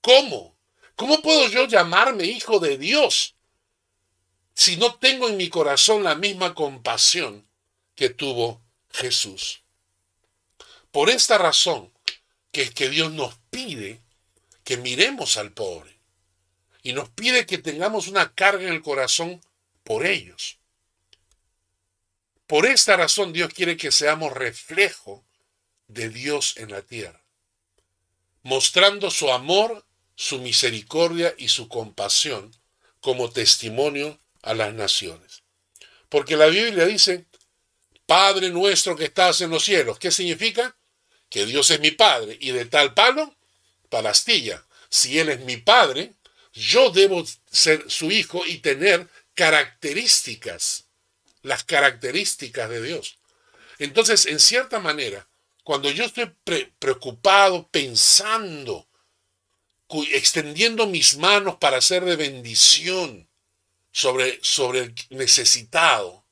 ¿Cómo? 0.00 0.56
¿Cómo 0.96 1.22
puedo 1.22 1.48
yo 1.48 1.66
llamarme 1.66 2.24
hijo 2.24 2.58
de 2.58 2.78
Dios 2.78 3.34
si 4.54 4.76
no 4.76 4.94
tengo 4.96 5.28
en 5.28 5.36
mi 5.36 5.48
corazón 5.48 6.04
la 6.04 6.14
misma 6.14 6.54
compasión 6.54 7.46
que 7.94 8.10
tuvo 8.10 8.60
Jesús? 8.92 9.62
Por 10.90 11.10
esta 11.10 11.38
razón 11.38 11.92
que 12.52 12.62
es 12.62 12.70
que 12.72 12.88
Dios 12.88 13.12
nos 13.12 13.36
pide 13.50 14.02
que 14.64 14.76
miremos 14.76 15.36
al 15.36 15.52
pobre 15.52 15.98
y 16.82 16.92
nos 16.92 17.08
pide 17.10 17.46
que 17.46 17.58
tengamos 17.58 18.08
una 18.08 18.34
carga 18.34 18.64
en 18.64 18.72
el 18.72 18.82
corazón 18.82 19.40
por 19.84 20.06
ellos. 20.06 20.59
Por 22.50 22.66
esta 22.66 22.96
razón 22.96 23.32
Dios 23.32 23.54
quiere 23.54 23.78
que 23.78 23.90
seamos 23.90 24.34
reflejo 24.34 25.24
de 25.88 26.10
Dios 26.10 26.58
en 26.58 26.70
la 26.70 26.82
tierra 26.82 27.20
mostrando 28.42 29.10
su 29.10 29.30
amor, 29.30 29.84
su 30.14 30.38
misericordia 30.38 31.34
y 31.38 31.48
su 31.48 31.68
compasión 31.68 32.54
como 33.00 33.30
testimonio 33.30 34.18
a 34.42 34.54
las 34.54 34.74
naciones. 34.74 35.42
Porque 36.08 36.36
la 36.36 36.46
Biblia 36.46 36.86
dice, 36.86 37.26
Padre 38.06 38.50
nuestro 38.50 38.96
que 38.96 39.04
estás 39.04 39.40
en 39.40 39.50
los 39.50 39.64
cielos. 39.64 39.98
¿Qué 39.98 40.10
significa? 40.10 40.76
Que 41.28 41.46
Dios 41.46 41.70
es 41.70 41.80
mi 41.80 41.92
Padre 41.92 42.36
y 42.40 42.50
de 42.50 42.64
tal 42.64 42.92
palo, 42.94 43.36
palastilla. 43.88 44.66
Si 44.88 45.18
Él 45.18 45.28
es 45.28 45.40
mi 45.40 45.56
Padre, 45.58 46.14
yo 46.52 46.90
debo 46.90 47.24
ser 47.50 47.88
su 47.88 48.10
hijo 48.10 48.44
y 48.44 48.58
tener 48.58 49.08
características, 49.34 50.86
las 51.42 51.64
características 51.64 52.68
de 52.68 52.82
Dios. 52.82 53.18
Entonces, 53.78 54.26
en 54.26 54.40
cierta 54.40 54.78
manera, 54.78 55.26
cuando 55.64 55.90
yo 55.90 56.04
estoy 56.04 56.32
preocupado, 56.78 57.68
pensando, 57.68 58.86
extendiendo 60.12 60.86
mis 60.86 61.16
manos 61.16 61.56
para 61.56 61.80
ser 61.80 62.04
de 62.04 62.16
bendición 62.16 63.28
sobre, 63.92 64.38
sobre 64.42 64.80
el 64.80 64.94
necesitado, 65.10 66.24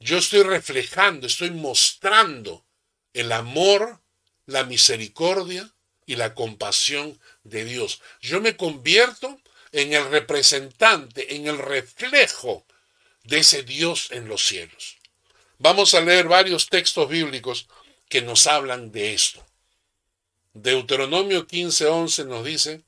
yo 0.00 0.18
estoy 0.18 0.42
reflejando, 0.42 1.26
estoy 1.26 1.50
mostrando 1.50 2.64
el 3.12 3.30
amor, 3.32 4.00
la 4.46 4.64
misericordia 4.64 5.70
y 6.06 6.16
la 6.16 6.34
compasión 6.34 7.20
de 7.44 7.64
Dios. 7.64 8.00
Yo 8.20 8.40
me 8.40 8.56
convierto 8.56 9.40
en 9.70 9.92
el 9.92 10.08
representante, 10.10 11.36
en 11.36 11.46
el 11.46 11.58
reflejo 11.58 12.66
de 13.24 13.38
ese 13.38 13.62
Dios 13.62 14.08
en 14.10 14.28
los 14.28 14.44
cielos. 14.44 14.98
Vamos 15.58 15.94
a 15.94 16.00
leer 16.00 16.26
varios 16.26 16.68
textos 16.68 17.08
bíblicos 17.08 17.68
que 18.08 18.22
nos 18.22 18.46
hablan 18.46 18.90
de 18.92 19.14
esto. 19.14 19.44
Deuteronomio 20.54 21.46
15:11 21.46 22.26
nos 22.26 22.44
dice, 22.44 22.82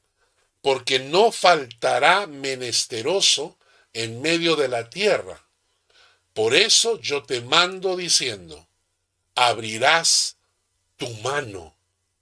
porque 0.60 0.98
no 0.98 1.30
faltará 1.30 2.26
menesteroso 2.26 3.58
en 3.92 4.20
medio 4.20 4.56
de 4.56 4.68
la 4.68 4.90
tierra. 4.90 5.46
Por 6.32 6.54
eso 6.54 7.00
yo 7.00 7.22
te 7.22 7.40
mando 7.40 7.96
diciendo, 7.96 8.66
abrirás 9.34 10.36
tu 10.96 11.08
mano 11.22 11.76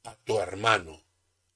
a 0.05 0.14
tu 0.16 0.38
hermano, 0.38 1.03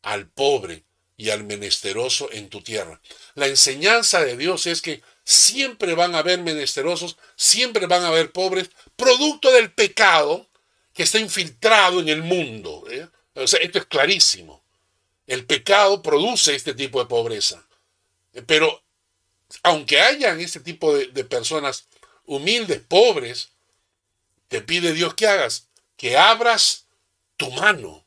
al 0.02 0.28
pobre 0.28 0.84
y 1.16 1.30
al 1.30 1.44
menesteroso 1.44 2.30
en 2.32 2.48
tu 2.48 2.62
tierra. 2.62 3.00
La 3.34 3.46
enseñanza 3.46 4.24
de 4.24 4.36
Dios 4.36 4.66
es 4.66 4.80
que 4.82 5.02
siempre 5.26 5.96
van 5.96 6.14
a 6.14 6.20
haber 6.20 6.38
menesterosos, 6.40 7.16
siempre 7.34 7.86
van 7.86 8.04
a 8.04 8.08
haber 8.08 8.30
pobres, 8.30 8.70
producto 8.94 9.50
del 9.50 9.72
pecado 9.72 10.48
que 10.94 11.02
está 11.02 11.18
infiltrado 11.18 11.98
en 11.98 12.08
el 12.08 12.22
mundo. 12.22 12.84
¿eh? 12.88 13.08
Esto 13.34 13.78
es 13.78 13.86
clarísimo. 13.86 14.62
El 15.26 15.44
pecado 15.44 16.00
produce 16.00 16.54
este 16.54 16.74
tipo 16.74 17.00
de 17.00 17.06
pobreza. 17.06 17.66
Pero 18.46 18.84
aunque 19.64 20.00
hayan 20.00 20.40
este 20.40 20.60
tipo 20.60 20.94
de, 20.94 21.08
de 21.08 21.24
personas 21.24 21.88
humildes, 22.24 22.80
pobres, 22.86 23.50
te 24.46 24.60
pide 24.60 24.92
Dios 24.92 25.14
que 25.14 25.26
hagas, 25.26 25.66
que 25.96 26.16
abras 26.16 26.86
tu 27.36 27.50
mano, 27.50 28.04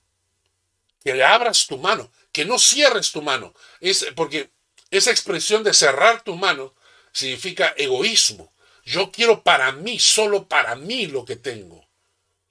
que 1.04 1.22
abras 1.22 1.68
tu 1.68 1.78
mano, 1.78 2.10
que 2.32 2.46
no 2.46 2.58
cierres 2.60 3.12
tu 3.12 3.22
mano. 3.22 3.54
Es 3.82 4.06
porque 4.16 4.52
esa 4.90 5.12
expresión 5.12 5.66
de 5.66 5.74
cerrar 5.74 6.24
tu 6.24 6.38
mano 6.38 6.74
significa 7.12 7.74
egoísmo. 7.78 8.54
Yo 8.86 9.12
quiero 9.12 9.44
para 9.44 9.72
mí, 9.72 10.00
solo 10.00 10.48
para 10.48 10.76
mí 10.76 11.08
lo 11.08 11.26
que 11.26 11.36
tengo. 11.36 11.88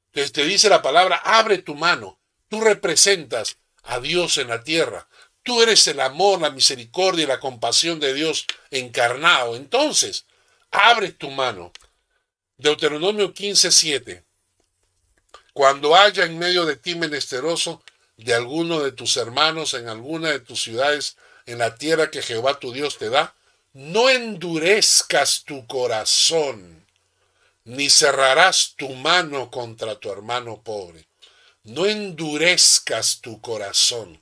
Entonces 0.06 0.32
te 0.32 0.44
dice 0.44 0.68
la 0.68 0.82
palabra, 0.82 1.16
abre 1.16 1.58
tu 1.58 1.74
mano. 1.74 2.18
Tú 2.48 2.60
representas 2.60 3.58
a 3.82 4.00
Dios 4.00 4.38
en 4.38 4.48
la 4.48 4.62
tierra. 4.62 5.08
Tú 5.42 5.62
eres 5.62 5.86
el 5.86 6.00
amor, 6.00 6.40
la 6.40 6.50
misericordia 6.50 7.24
y 7.24 7.26
la 7.26 7.40
compasión 7.40 8.00
de 8.00 8.14
Dios 8.14 8.46
encarnado. 8.70 9.56
Entonces, 9.56 10.26
abre 10.70 11.12
tu 11.12 11.30
mano. 11.30 11.72
Deuteronomio 12.56 13.32
15:7. 13.32 14.24
Cuando 15.52 15.96
haya 15.96 16.24
en 16.24 16.38
medio 16.38 16.66
de 16.66 16.76
ti 16.76 16.94
menesteroso 16.94 17.82
de 18.16 18.34
alguno 18.34 18.80
de 18.80 18.92
tus 18.92 19.16
hermanos 19.16 19.74
en 19.74 19.88
alguna 19.88 20.30
de 20.30 20.40
tus 20.40 20.62
ciudades 20.62 21.16
en 21.46 21.58
la 21.58 21.76
tierra 21.76 22.10
que 22.10 22.20
Jehová 22.20 22.58
tu 22.58 22.72
Dios 22.72 22.98
te 22.98 23.08
da, 23.08 23.34
no 23.78 24.10
endurezcas 24.10 25.44
tu 25.44 25.64
corazón, 25.68 26.84
ni 27.62 27.88
cerrarás 27.88 28.74
tu 28.74 28.88
mano 28.88 29.52
contra 29.52 29.94
tu 30.00 30.10
hermano 30.10 30.64
pobre. 30.64 31.08
No 31.62 31.86
endurezcas 31.86 33.20
tu 33.20 33.40
corazón. 33.40 34.20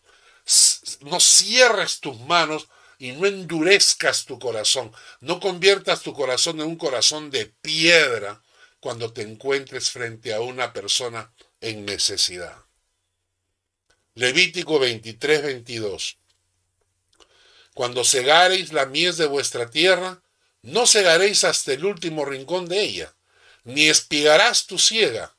No 1.01 1.21
cierres 1.21 2.01
tus 2.01 2.21
manos 2.21 2.69
y 2.99 3.12
no 3.12 3.27
endurezcas 3.27 4.27
tu 4.27 4.38
corazón. 4.38 4.92
No 5.21 5.40
conviertas 5.40 6.03
tu 6.03 6.12
corazón 6.12 6.61
en 6.61 6.66
un 6.66 6.77
corazón 6.77 7.31
de 7.31 7.47
piedra 7.47 8.42
cuando 8.79 9.14
te 9.14 9.23
encuentres 9.23 9.90
frente 9.90 10.35
a 10.35 10.40
una 10.40 10.75
persona 10.75 11.33
en 11.62 11.87
necesidad. 11.87 12.62
Levítico 14.12 14.79
23, 14.79 15.42
22. 15.45 16.19
Cuando 17.76 18.04
segareis 18.04 18.72
la 18.72 18.86
mies 18.86 19.18
de 19.18 19.26
vuestra 19.26 19.68
tierra, 19.68 20.22
no 20.62 20.86
segaréis 20.86 21.44
hasta 21.44 21.74
el 21.74 21.84
último 21.84 22.24
rincón 22.24 22.70
de 22.70 22.80
ella, 22.80 23.14
ni 23.64 23.90
espigarás 23.90 24.66
tu 24.66 24.78
siega. 24.78 25.34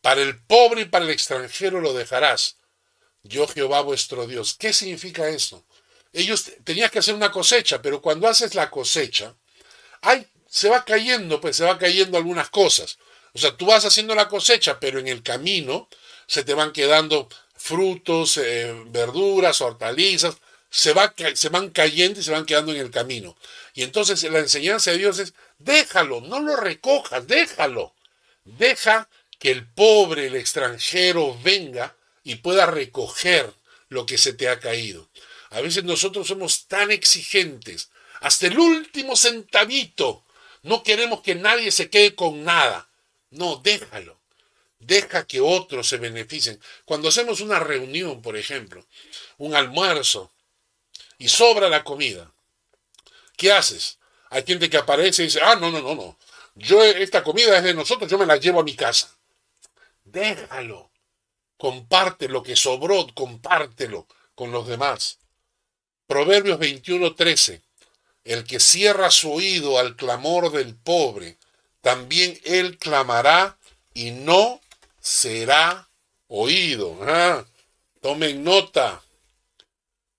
Para 0.00 0.20
el 0.20 0.36
pobre 0.36 0.80
y 0.80 0.84
para 0.86 1.04
el 1.04 1.12
extranjero 1.12 1.80
lo 1.80 1.94
dejarás. 1.94 2.56
Yo 3.22 3.46
Jehová 3.46 3.82
vuestro 3.82 4.26
Dios. 4.26 4.56
¿Qué 4.58 4.72
significa 4.72 5.28
esto? 5.28 5.64
Ellos 6.12 6.50
tenían 6.64 6.90
que 6.90 6.98
hacer 6.98 7.14
una 7.14 7.30
cosecha, 7.30 7.80
pero 7.80 8.02
cuando 8.02 8.26
haces 8.26 8.56
la 8.56 8.68
cosecha, 8.68 9.36
hay, 10.00 10.26
se 10.48 10.68
va 10.68 10.84
cayendo, 10.84 11.40
pues 11.40 11.56
se 11.56 11.64
va 11.64 11.78
cayendo 11.78 12.18
algunas 12.18 12.50
cosas. 12.50 12.98
O 13.32 13.38
sea, 13.38 13.56
tú 13.56 13.66
vas 13.66 13.84
haciendo 13.84 14.16
la 14.16 14.26
cosecha, 14.26 14.80
pero 14.80 14.98
en 14.98 15.06
el 15.06 15.22
camino 15.22 15.88
se 16.26 16.42
te 16.42 16.54
van 16.54 16.72
quedando 16.72 17.28
frutos, 17.54 18.38
eh, 18.38 18.74
verduras, 18.88 19.60
hortalizas, 19.60 20.36
se, 20.70 20.92
va, 20.92 21.14
se 21.34 21.48
van 21.48 21.70
cayendo 21.70 22.20
y 22.20 22.22
se 22.22 22.30
van 22.30 22.46
quedando 22.46 22.72
en 22.72 22.80
el 22.80 22.90
camino. 22.90 23.36
Y 23.74 23.82
entonces 23.82 24.22
la 24.24 24.38
enseñanza 24.38 24.90
de 24.90 24.98
Dios 24.98 25.18
es, 25.18 25.34
déjalo, 25.58 26.20
no 26.20 26.40
lo 26.40 26.56
recojas, 26.56 27.26
déjalo. 27.26 27.94
Deja 28.44 29.08
que 29.38 29.50
el 29.50 29.66
pobre, 29.66 30.26
el 30.26 30.36
extranjero 30.36 31.38
venga 31.42 31.94
y 32.24 32.36
pueda 32.36 32.66
recoger 32.66 33.52
lo 33.88 34.06
que 34.06 34.18
se 34.18 34.32
te 34.32 34.48
ha 34.48 34.60
caído. 34.60 35.08
A 35.50 35.60
veces 35.60 35.84
nosotros 35.84 36.26
somos 36.26 36.66
tan 36.66 36.90
exigentes, 36.90 37.90
hasta 38.20 38.46
el 38.46 38.58
último 38.58 39.16
centavito. 39.16 40.24
No 40.62 40.82
queremos 40.82 41.20
que 41.20 41.34
nadie 41.34 41.70
se 41.70 41.90
quede 41.90 42.14
con 42.14 42.44
nada. 42.44 42.88
No, 43.30 43.56
déjalo. 43.56 44.18
Deja 44.80 45.26
que 45.26 45.40
otros 45.40 45.88
se 45.88 45.98
beneficien. 45.98 46.60
Cuando 46.84 47.08
hacemos 47.08 47.40
una 47.40 47.60
reunión, 47.60 48.22
por 48.22 48.36
ejemplo, 48.36 48.84
un 49.38 49.54
almuerzo, 49.54 50.32
y 51.18 51.28
sobra 51.28 51.68
la 51.68 51.84
comida, 51.84 52.32
¿qué 53.36 53.52
haces? 53.52 53.98
Hay 54.30 54.44
gente 54.46 54.68
que 54.68 54.76
aparece 54.76 55.22
y 55.22 55.26
dice, 55.26 55.40
ah, 55.42 55.56
no, 55.56 55.70
no, 55.70 55.80
no, 55.80 55.94
no. 55.94 56.18
Yo, 56.54 56.82
esta 56.82 57.22
comida 57.22 57.56
es 57.58 57.64
de 57.64 57.74
nosotros, 57.74 58.10
yo 58.10 58.18
me 58.18 58.26
la 58.26 58.36
llevo 58.36 58.60
a 58.60 58.64
mi 58.64 58.74
casa. 58.74 59.14
Déjalo. 60.04 60.90
Comparte 61.58 62.28
lo 62.28 62.42
que 62.42 62.56
sobró, 62.56 63.06
compártelo 63.14 64.06
con 64.34 64.52
los 64.52 64.66
demás. 64.66 65.18
Proverbios 66.06 66.58
21, 66.58 67.14
13. 67.14 67.62
El 68.24 68.44
que 68.44 68.60
cierra 68.60 69.10
su 69.10 69.32
oído 69.32 69.78
al 69.78 69.96
clamor 69.96 70.52
del 70.52 70.74
pobre, 70.74 71.38
también 71.80 72.38
él 72.44 72.78
clamará 72.78 73.58
y 73.94 74.10
no 74.10 74.60
será 75.00 75.88
oído. 76.28 76.98
Ah, 77.02 77.44
tomen 78.00 78.44
nota. 78.44 79.02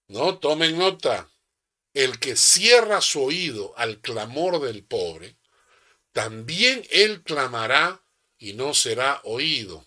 No, 0.07 0.39
tomen 0.39 0.77
nota. 0.77 1.29
El 1.93 2.19
que 2.19 2.35
cierra 2.35 3.01
su 3.01 3.23
oído 3.23 3.73
al 3.77 3.99
clamor 3.99 4.61
del 4.61 4.83
pobre, 4.83 5.35
también 6.11 6.85
él 6.91 7.23
clamará 7.23 8.01
y 8.37 8.53
no 8.53 8.73
será 8.73 9.19
oído. 9.23 9.83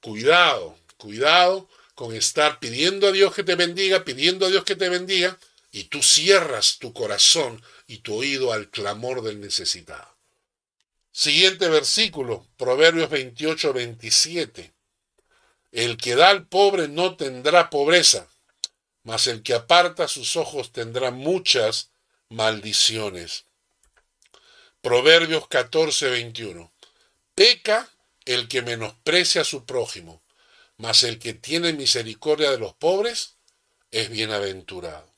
Cuidado, 0.00 0.76
cuidado 0.96 1.68
con 1.94 2.14
estar 2.14 2.58
pidiendo 2.58 3.08
a 3.08 3.12
Dios 3.12 3.34
que 3.34 3.44
te 3.44 3.54
bendiga, 3.54 4.04
pidiendo 4.04 4.46
a 4.46 4.50
Dios 4.50 4.64
que 4.64 4.76
te 4.76 4.88
bendiga, 4.88 5.38
y 5.70 5.84
tú 5.84 6.02
cierras 6.02 6.78
tu 6.78 6.92
corazón 6.92 7.62
y 7.86 7.98
tu 7.98 8.14
oído 8.16 8.52
al 8.52 8.70
clamor 8.70 9.22
del 9.22 9.40
necesitado. 9.40 10.16
Siguiente 11.10 11.68
versículo, 11.68 12.46
Proverbios 12.56 13.10
28, 13.10 13.72
27. 13.72 14.72
El 15.70 15.96
que 15.96 16.14
da 16.14 16.30
al 16.30 16.46
pobre 16.46 16.88
no 16.88 17.16
tendrá 17.16 17.70
pobreza, 17.70 18.28
mas 19.04 19.26
el 19.26 19.42
que 19.42 19.54
aparta 19.54 20.08
sus 20.08 20.36
ojos 20.36 20.72
tendrá 20.72 21.10
muchas 21.10 21.90
maldiciones. 22.28 23.44
Proverbios 24.80 25.48
14, 25.48 26.10
21. 26.10 26.72
Peca 27.34 27.88
el 28.24 28.48
que 28.48 28.62
menosprecia 28.62 29.42
a 29.42 29.44
su 29.44 29.64
prójimo, 29.64 30.22
mas 30.76 31.02
el 31.02 31.18
que 31.18 31.34
tiene 31.34 31.72
misericordia 31.72 32.50
de 32.50 32.58
los 32.58 32.74
pobres 32.74 33.36
es 33.90 34.10
bienaventurado. 34.10 35.12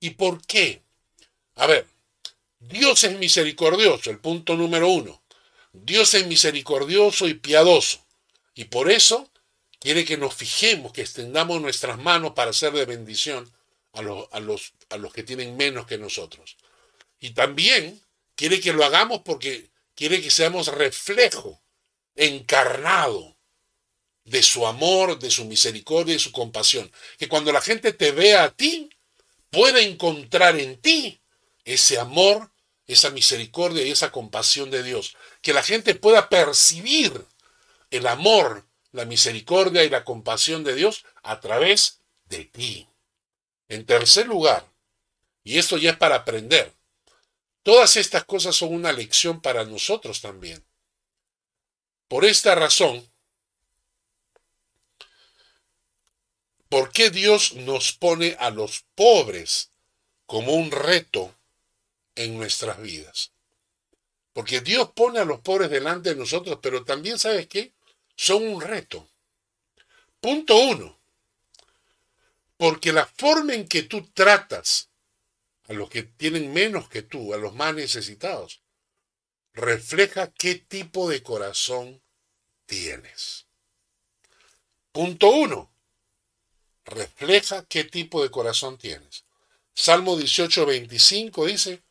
¿Y 0.00 0.10
por 0.10 0.44
qué? 0.46 0.82
A 1.56 1.66
ver, 1.66 1.86
Dios 2.60 3.04
es 3.04 3.16
misericordioso, 3.18 4.10
el 4.10 4.18
punto 4.18 4.54
número 4.54 4.88
uno. 4.88 5.22
Dios 5.72 6.14
es 6.14 6.26
misericordioso 6.26 7.28
y 7.28 7.34
piadoso. 7.34 8.04
Y 8.54 8.64
por 8.64 8.90
eso 8.90 9.30
quiere 9.78 10.04
que 10.04 10.16
nos 10.16 10.34
fijemos, 10.34 10.92
que 10.92 11.02
extendamos 11.02 11.60
nuestras 11.60 11.98
manos 11.98 12.32
para 12.32 12.52
ser 12.52 12.72
de 12.72 12.84
bendición 12.84 13.50
a 13.92 14.02
los, 14.02 14.28
a 14.32 14.40
los, 14.40 14.72
a 14.90 14.96
los 14.96 15.12
que 15.12 15.22
tienen 15.22 15.56
menos 15.56 15.86
que 15.86 15.98
nosotros. 15.98 16.56
Y 17.20 17.30
también 17.30 18.00
quiere 18.34 18.60
que 18.60 18.72
lo 18.72 18.84
hagamos 18.84 19.22
porque 19.24 19.70
quiere 19.94 20.22
que 20.22 20.30
seamos 20.30 20.68
reflejo 20.68 21.60
encarnado 22.14 23.36
de 24.24 24.42
su 24.42 24.66
amor, 24.66 25.18
de 25.18 25.30
su 25.30 25.44
misericordia 25.44 26.14
y 26.14 26.18
su 26.18 26.32
compasión. 26.32 26.90
Que 27.18 27.28
cuando 27.28 27.52
la 27.52 27.60
gente 27.60 27.92
te 27.92 28.12
vea 28.12 28.44
a 28.44 28.50
ti, 28.50 28.90
pueda 29.50 29.80
encontrar 29.80 30.58
en 30.58 30.80
ti 30.80 31.20
ese 31.64 31.98
amor, 31.98 32.52
esa 32.86 33.10
misericordia 33.10 33.84
y 33.84 33.90
esa 33.90 34.12
compasión 34.12 34.70
de 34.70 34.82
Dios. 34.82 35.16
Que 35.42 35.52
la 35.52 35.62
gente 35.62 35.94
pueda 35.94 36.28
percibir 36.28 37.26
el 37.90 38.06
amor, 38.06 38.67
la 38.98 39.04
misericordia 39.04 39.84
y 39.84 39.90
la 39.90 40.04
compasión 40.04 40.64
de 40.64 40.74
Dios 40.74 41.04
a 41.22 41.38
través 41.38 42.00
de 42.24 42.44
ti. 42.44 42.88
En 43.68 43.86
tercer 43.86 44.26
lugar, 44.26 44.66
y 45.44 45.58
esto 45.58 45.78
ya 45.78 45.90
es 45.90 45.96
para 45.96 46.16
aprender, 46.16 46.74
todas 47.62 47.96
estas 47.96 48.24
cosas 48.24 48.56
son 48.56 48.74
una 48.74 48.92
lección 48.92 49.40
para 49.40 49.64
nosotros 49.64 50.20
también. 50.20 50.64
Por 52.08 52.24
esta 52.24 52.56
razón, 52.56 53.08
¿por 56.68 56.90
qué 56.90 57.10
Dios 57.10 57.54
nos 57.54 57.92
pone 57.92 58.36
a 58.40 58.50
los 58.50 58.84
pobres 58.96 59.70
como 60.26 60.54
un 60.54 60.72
reto 60.72 61.32
en 62.16 62.36
nuestras 62.36 62.82
vidas? 62.82 63.30
Porque 64.32 64.60
Dios 64.60 64.90
pone 64.90 65.20
a 65.20 65.24
los 65.24 65.38
pobres 65.38 65.70
delante 65.70 66.10
de 66.10 66.16
nosotros, 66.16 66.58
pero 66.60 66.84
también, 66.84 67.16
¿sabes 67.16 67.46
qué? 67.46 67.77
Son 68.18 68.44
un 68.44 68.60
reto. 68.60 69.08
Punto 70.20 70.56
uno. 70.56 70.98
Porque 72.56 72.92
la 72.92 73.06
forma 73.06 73.54
en 73.54 73.68
que 73.68 73.84
tú 73.84 74.10
tratas 74.12 74.88
a 75.68 75.72
los 75.72 75.88
que 75.88 76.02
tienen 76.02 76.52
menos 76.52 76.88
que 76.88 77.02
tú, 77.02 77.32
a 77.32 77.36
los 77.36 77.54
más 77.54 77.76
necesitados, 77.76 78.60
refleja 79.52 80.32
qué 80.32 80.56
tipo 80.56 81.08
de 81.08 81.22
corazón 81.22 82.02
tienes. 82.66 83.46
Punto 84.90 85.30
uno. 85.30 85.70
Refleja 86.86 87.64
qué 87.66 87.84
tipo 87.84 88.20
de 88.20 88.32
corazón 88.32 88.78
tienes. 88.78 89.22
Salmo 89.74 90.16
18, 90.16 90.66
25 90.66 91.46
dice, 91.46 91.82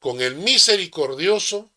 con 0.00 0.20
el 0.20 0.34
misericordioso 0.34 1.70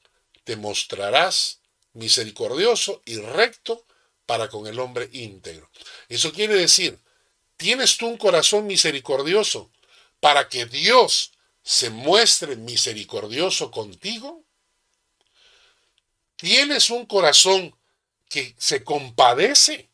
te 0.45 0.55
mostrarás 0.55 1.59
misericordioso 1.93 3.03
y 3.05 3.17
recto 3.17 3.85
para 4.29 4.47
con 4.47 4.67
el 4.67 4.79
hombre 4.79 5.09
íntegro. 5.11 5.71
Eso 6.07 6.31
quiere 6.31 6.53
decir, 6.53 6.99
¿tienes 7.57 7.97
tú 7.97 8.05
un 8.05 8.17
corazón 8.17 8.67
misericordioso 8.67 9.71
para 10.19 10.47
que 10.47 10.67
Dios 10.67 11.31
se 11.63 11.89
muestre 11.89 12.55
misericordioso 12.55 13.71
contigo? 13.71 14.43
¿Tienes 16.35 16.91
un 16.91 17.07
corazón 17.07 17.75
que 18.29 18.53
se 18.59 18.83
compadece 18.83 19.89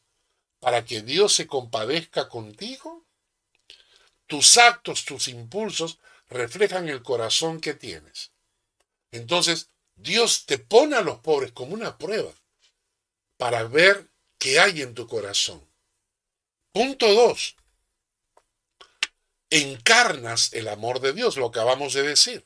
para 0.60 0.84
que 0.84 1.02
Dios 1.02 1.34
se 1.34 1.48
compadezca 1.48 2.28
contigo? 2.28 3.06
Tus 4.28 4.58
actos, 4.58 5.06
tus 5.06 5.30
impulsos 5.30 6.00
reflejan 6.28 6.90
el 6.90 7.02
corazón 7.04 7.62
que 7.62 7.74
tienes. 7.74 8.32
Entonces, 9.14 9.70
Dios 9.96 10.46
te 10.46 10.58
pone 10.58 10.98
a 10.98 11.02
los 11.02 11.20
pobres 11.20 11.54
como 11.54 11.74
una 11.74 11.98
prueba 11.98 12.34
para 13.38 13.64
ver 13.64 14.10
qué 14.46 14.60
hay 14.60 14.84
en 14.84 14.94
tu 14.94 15.08
corazón. 15.08 15.68
Punto 16.72 17.12
dos. 17.12 17.56
Encarnas 19.50 20.54
el 20.54 20.68
amor 20.68 21.00
de 21.00 21.14
Dios, 21.14 21.36
lo 21.36 21.48
acabamos 21.48 21.94
de 21.96 22.04
decir. 22.04 22.46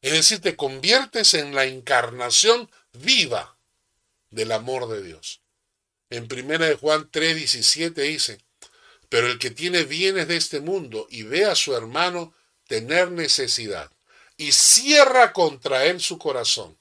Es 0.00 0.12
decir, 0.12 0.40
te 0.40 0.56
conviertes 0.56 1.34
en 1.34 1.54
la 1.54 1.66
encarnación 1.66 2.70
viva 2.94 3.58
del 4.30 4.52
amor 4.52 4.88
de 4.88 5.02
Dios. 5.02 5.42
En 6.08 6.28
1 6.32 6.78
Juan 6.78 7.10
3:17 7.10 7.92
dice, 7.92 8.38
pero 9.10 9.26
el 9.26 9.38
que 9.38 9.50
tiene 9.50 9.82
bienes 9.82 10.28
de 10.28 10.38
este 10.38 10.60
mundo 10.60 11.08
y 11.10 11.24
ve 11.24 11.44
a 11.44 11.54
su 11.54 11.76
hermano 11.76 12.32
tener 12.68 13.10
necesidad 13.10 13.92
y 14.38 14.52
cierra 14.52 15.34
contra 15.34 15.84
él 15.84 16.00
su 16.00 16.16
corazón, 16.16 16.78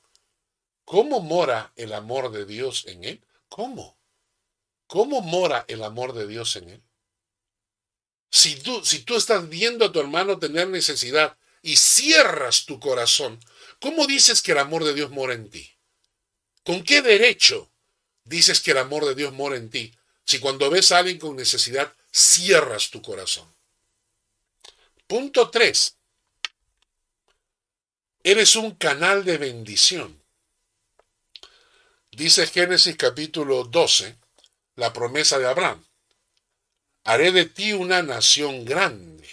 ¿cómo 0.85 1.19
mora 1.19 1.73
el 1.75 1.91
amor 1.91 2.31
de 2.31 2.45
Dios 2.45 2.85
en 2.87 3.03
él? 3.03 3.21
¿Cómo? 3.49 4.00
¿Cómo 4.91 5.21
mora 5.21 5.63
el 5.69 5.85
amor 5.85 6.11
de 6.11 6.27
Dios 6.27 6.57
en 6.57 6.67
él? 6.67 6.83
Si 8.29 8.57
tú, 8.57 8.83
si 8.83 8.99
tú 8.99 9.15
estás 9.15 9.47
viendo 9.47 9.85
a 9.85 9.91
tu 9.93 10.01
hermano 10.01 10.37
tener 10.37 10.67
necesidad 10.67 11.37
y 11.61 11.77
cierras 11.77 12.65
tu 12.65 12.77
corazón, 12.77 13.39
¿cómo 13.79 14.05
dices 14.05 14.41
que 14.41 14.51
el 14.51 14.57
amor 14.57 14.83
de 14.83 14.93
Dios 14.93 15.09
mora 15.09 15.33
en 15.33 15.49
ti? 15.49 15.77
¿Con 16.65 16.83
qué 16.83 17.01
derecho 17.01 17.71
dices 18.25 18.59
que 18.59 18.71
el 18.71 18.79
amor 18.79 19.05
de 19.05 19.15
Dios 19.15 19.31
mora 19.31 19.55
en 19.55 19.69
ti 19.69 19.95
si 20.25 20.39
cuando 20.39 20.69
ves 20.69 20.91
a 20.91 20.97
alguien 20.97 21.19
con 21.19 21.37
necesidad 21.37 21.95
cierras 22.11 22.89
tu 22.89 23.01
corazón? 23.01 23.47
Punto 25.07 25.49
3. 25.49 25.95
Eres 28.23 28.57
un 28.57 28.71
canal 28.71 29.23
de 29.23 29.37
bendición. 29.37 30.21
Dice 32.11 32.45
Génesis 32.45 32.97
capítulo 32.97 33.63
12, 33.63 34.17
la 34.75 34.93
promesa 34.93 35.37
de 35.39 35.47
Abraham. 35.47 35.85
Haré 37.03 37.31
de 37.31 37.45
ti 37.45 37.73
una 37.73 38.03
nación 38.03 38.65
grande 38.65 39.27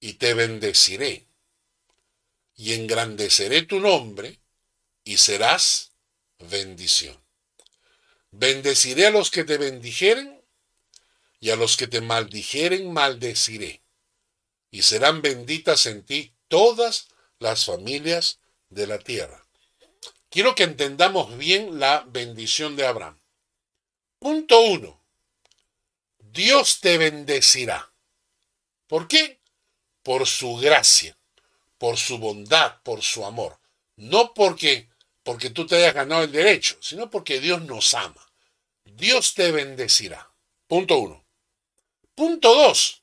y 0.00 0.14
te 0.14 0.34
bendeciré 0.34 1.26
y 2.56 2.74
engrandeceré 2.74 3.62
tu 3.62 3.80
nombre 3.80 4.38
y 5.04 5.16
serás 5.16 5.92
bendición. 6.38 7.18
Bendeciré 8.30 9.06
a 9.06 9.10
los 9.10 9.30
que 9.30 9.44
te 9.44 9.58
bendijeren 9.58 10.40
y 11.40 11.50
a 11.50 11.56
los 11.56 11.76
que 11.76 11.86
te 11.86 12.00
maldijeren 12.00 12.92
maldeciré. 12.92 13.82
Y 14.70 14.82
serán 14.82 15.22
benditas 15.22 15.86
en 15.86 16.04
ti 16.04 16.32
todas 16.48 17.08
las 17.38 17.64
familias 17.64 18.38
de 18.68 18.86
la 18.86 18.98
tierra. 18.98 19.44
Quiero 20.28 20.54
que 20.54 20.62
entendamos 20.62 21.36
bien 21.36 21.80
la 21.80 22.04
bendición 22.06 22.76
de 22.76 22.86
Abraham. 22.86 23.19
Punto 24.20 24.60
uno. 24.60 25.02
Dios 26.18 26.78
te 26.80 26.96
bendecirá. 26.98 27.90
¿Por 28.86 29.08
qué? 29.08 29.40
Por 30.04 30.28
su 30.28 30.56
gracia, 30.56 31.16
por 31.78 31.96
su 31.96 32.18
bondad, 32.18 32.80
por 32.84 33.02
su 33.02 33.24
amor. 33.24 33.58
No 33.96 34.32
porque 34.32 34.88
porque 35.22 35.50
tú 35.50 35.66
te 35.66 35.76
hayas 35.76 35.94
ganado 35.94 36.24
el 36.24 36.32
derecho, 36.32 36.76
sino 36.80 37.10
porque 37.10 37.40
Dios 37.40 37.62
nos 37.62 37.94
ama. 37.94 38.26
Dios 38.84 39.34
te 39.34 39.52
bendecirá. 39.52 40.30
Punto 40.66 40.98
uno. 40.98 41.24
Punto 42.14 42.54
dos. 42.54 43.02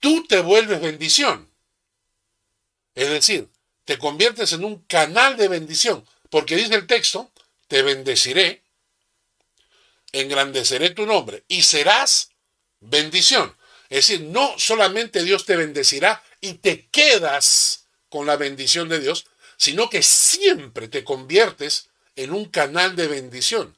Tú 0.00 0.26
te 0.26 0.40
vuelves 0.40 0.80
bendición. 0.80 1.50
Es 2.94 3.08
decir, 3.08 3.48
te 3.84 3.98
conviertes 3.98 4.52
en 4.52 4.64
un 4.64 4.82
canal 4.84 5.36
de 5.36 5.48
bendición, 5.48 6.06
porque 6.30 6.56
dice 6.56 6.74
el 6.74 6.86
texto, 6.86 7.30
te 7.68 7.82
bendeciré, 7.82 8.62
engrandeceré 10.12 10.90
tu 10.90 11.06
nombre 11.06 11.44
y 11.48 11.62
serás 11.62 12.30
bendición. 12.80 13.54
Es 13.88 14.08
decir, 14.08 14.22
no 14.22 14.54
solamente 14.58 15.22
Dios 15.22 15.44
te 15.44 15.56
bendecirá 15.56 16.22
y 16.40 16.54
te 16.54 16.88
quedas 16.88 17.86
con 18.08 18.26
la 18.26 18.36
bendición 18.36 18.88
de 18.88 19.00
Dios, 19.00 19.26
sino 19.56 19.88
que 19.88 20.02
siempre 20.02 20.88
te 20.88 21.04
conviertes 21.04 21.88
en 22.14 22.32
un 22.32 22.46
canal 22.46 22.96
de 22.96 23.08
bendición. 23.08 23.76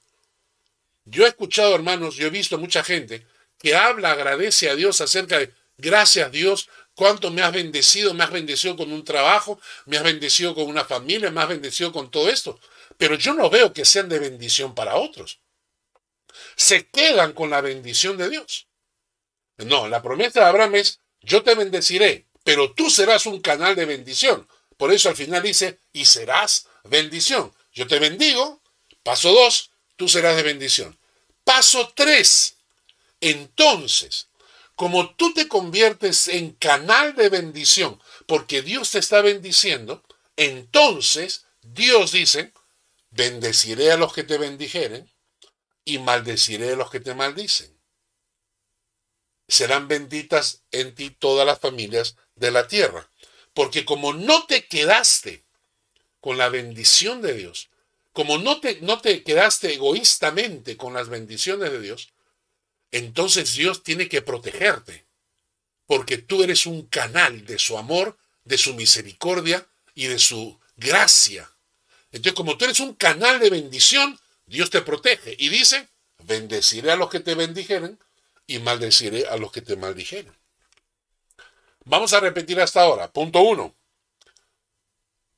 Yo 1.04 1.24
he 1.24 1.28
escuchado, 1.28 1.74
hermanos, 1.74 2.16
yo 2.16 2.26
he 2.26 2.30
visto 2.30 2.58
mucha 2.58 2.84
gente 2.84 3.26
que 3.58 3.74
habla, 3.74 4.12
agradece 4.12 4.70
a 4.70 4.74
Dios 4.74 5.00
acerca 5.00 5.38
de, 5.38 5.52
gracias 5.76 6.30
Dios, 6.30 6.68
cuánto 6.94 7.30
me 7.30 7.42
has 7.42 7.52
bendecido, 7.52 8.14
me 8.14 8.24
has 8.24 8.30
bendecido 8.30 8.76
con 8.76 8.92
un 8.92 9.04
trabajo, 9.04 9.60
me 9.86 9.96
has 9.96 10.04
bendecido 10.04 10.54
con 10.54 10.66
una 10.66 10.84
familia, 10.84 11.30
me 11.30 11.40
has 11.40 11.48
bendecido 11.48 11.92
con 11.92 12.10
todo 12.10 12.28
esto. 12.28 12.60
Pero 12.96 13.14
yo 13.14 13.34
no 13.34 13.48
veo 13.48 13.72
que 13.72 13.85
sean 13.85 14.08
de 14.08 14.18
bendición 14.18 14.74
para 14.74 14.96
otros. 14.96 15.40
Se 16.56 16.86
quedan 16.86 17.32
con 17.32 17.50
la 17.50 17.60
bendición 17.60 18.16
de 18.16 18.30
Dios. 18.30 18.68
No, 19.58 19.88
la 19.88 20.02
promesa 20.02 20.40
de 20.40 20.46
Abraham 20.46 20.76
es, 20.76 21.00
yo 21.20 21.42
te 21.42 21.54
bendeciré, 21.54 22.26
pero 22.44 22.72
tú 22.72 22.90
serás 22.90 23.26
un 23.26 23.40
canal 23.40 23.74
de 23.74 23.84
bendición. 23.84 24.48
Por 24.76 24.92
eso 24.92 25.08
al 25.08 25.16
final 25.16 25.42
dice, 25.42 25.80
y 25.92 26.04
serás 26.04 26.68
bendición. 26.84 27.52
Yo 27.72 27.86
te 27.86 27.98
bendigo. 27.98 28.62
Paso 29.02 29.32
dos, 29.32 29.72
tú 29.96 30.08
serás 30.08 30.36
de 30.36 30.42
bendición. 30.42 30.98
Paso 31.44 31.92
tres, 31.94 32.56
entonces, 33.20 34.28
como 34.74 35.14
tú 35.14 35.32
te 35.34 35.48
conviertes 35.48 36.28
en 36.28 36.52
canal 36.52 37.14
de 37.16 37.28
bendición, 37.28 38.00
porque 38.26 38.62
Dios 38.62 38.90
te 38.90 38.98
está 38.98 39.22
bendiciendo, 39.22 40.04
entonces 40.36 41.46
Dios 41.62 42.12
dice, 42.12 42.52
bendeciré 43.10 43.90
a 43.90 43.96
los 43.96 44.12
que 44.12 44.22
te 44.22 44.38
bendijeren 44.38 45.10
y 45.88 45.98
maldeciré 45.98 46.74
a 46.74 46.76
los 46.76 46.90
que 46.90 47.00
te 47.00 47.14
maldicen. 47.14 47.74
Serán 49.48 49.88
benditas 49.88 50.64
en 50.70 50.94
ti 50.94 51.08
todas 51.08 51.46
las 51.46 51.60
familias 51.60 52.16
de 52.34 52.50
la 52.50 52.68
tierra. 52.68 53.10
Porque 53.54 53.86
como 53.86 54.12
no 54.12 54.44
te 54.44 54.66
quedaste 54.66 55.46
con 56.20 56.36
la 56.36 56.50
bendición 56.50 57.22
de 57.22 57.32
Dios, 57.32 57.70
como 58.12 58.36
no 58.36 58.60
te, 58.60 58.82
no 58.82 59.00
te 59.00 59.22
quedaste 59.22 59.72
egoístamente 59.72 60.76
con 60.76 60.92
las 60.92 61.08
bendiciones 61.08 61.72
de 61.72 61.80
Dios, 61.80 62.12
entonces 62.90 63.54
Dios 63.54 63.82
tiene 63.82 64.10
que 64.10 64.20
protegerte, 64.20 65.06
porque 65.86 66.18
tú 66.18 66.42
eres 66.42 66.66
un 66.66 66.82
canal 66.86 67.46
de 67.46 67.58
su 67.58 67.78
amor, 67.78 68.18
de 68.44 68.58
su 68.58 68.74
misericordia 68.74 69.66
y 69.94 70.08
de 70.08 70.18
su 70.18 70.60
gracia. 70.76 71.50
Entonces, 72.12 72.34
como 72.34 72.58
tú 72.58 72.66
eres 72.66 72.80
un 72.80 72.92
canal 72.94 73.40
de 73.40 73.48
bendición, 73.48 74.20
Dios 74.49 74.71
te 74.71 74.81
protege 74.81 75.37
y 75.38 75.51
dice, 75.51 75.88
bendeciré 76.25 76.90
a 76.90 76.96
los 76.96 77.11
que 77.11 77.21
te 77.21 77.35
bendijeren 77.35 77.99
y 78.46 78.59
maldeciré 78.61 79.29
a 79.29 79.37
los 79.37 79.53
que 79.53 79.61
te 79.61 79.77
maldijeren. 79.77 80.35
Vamos 81.85 82.15
a 82.15 82.21
repetir 82.21 82.59
hasta 82.61 82.81
ahora. 82.83 83.13
Punto 83.13 83.40
uno. 83.42 83.75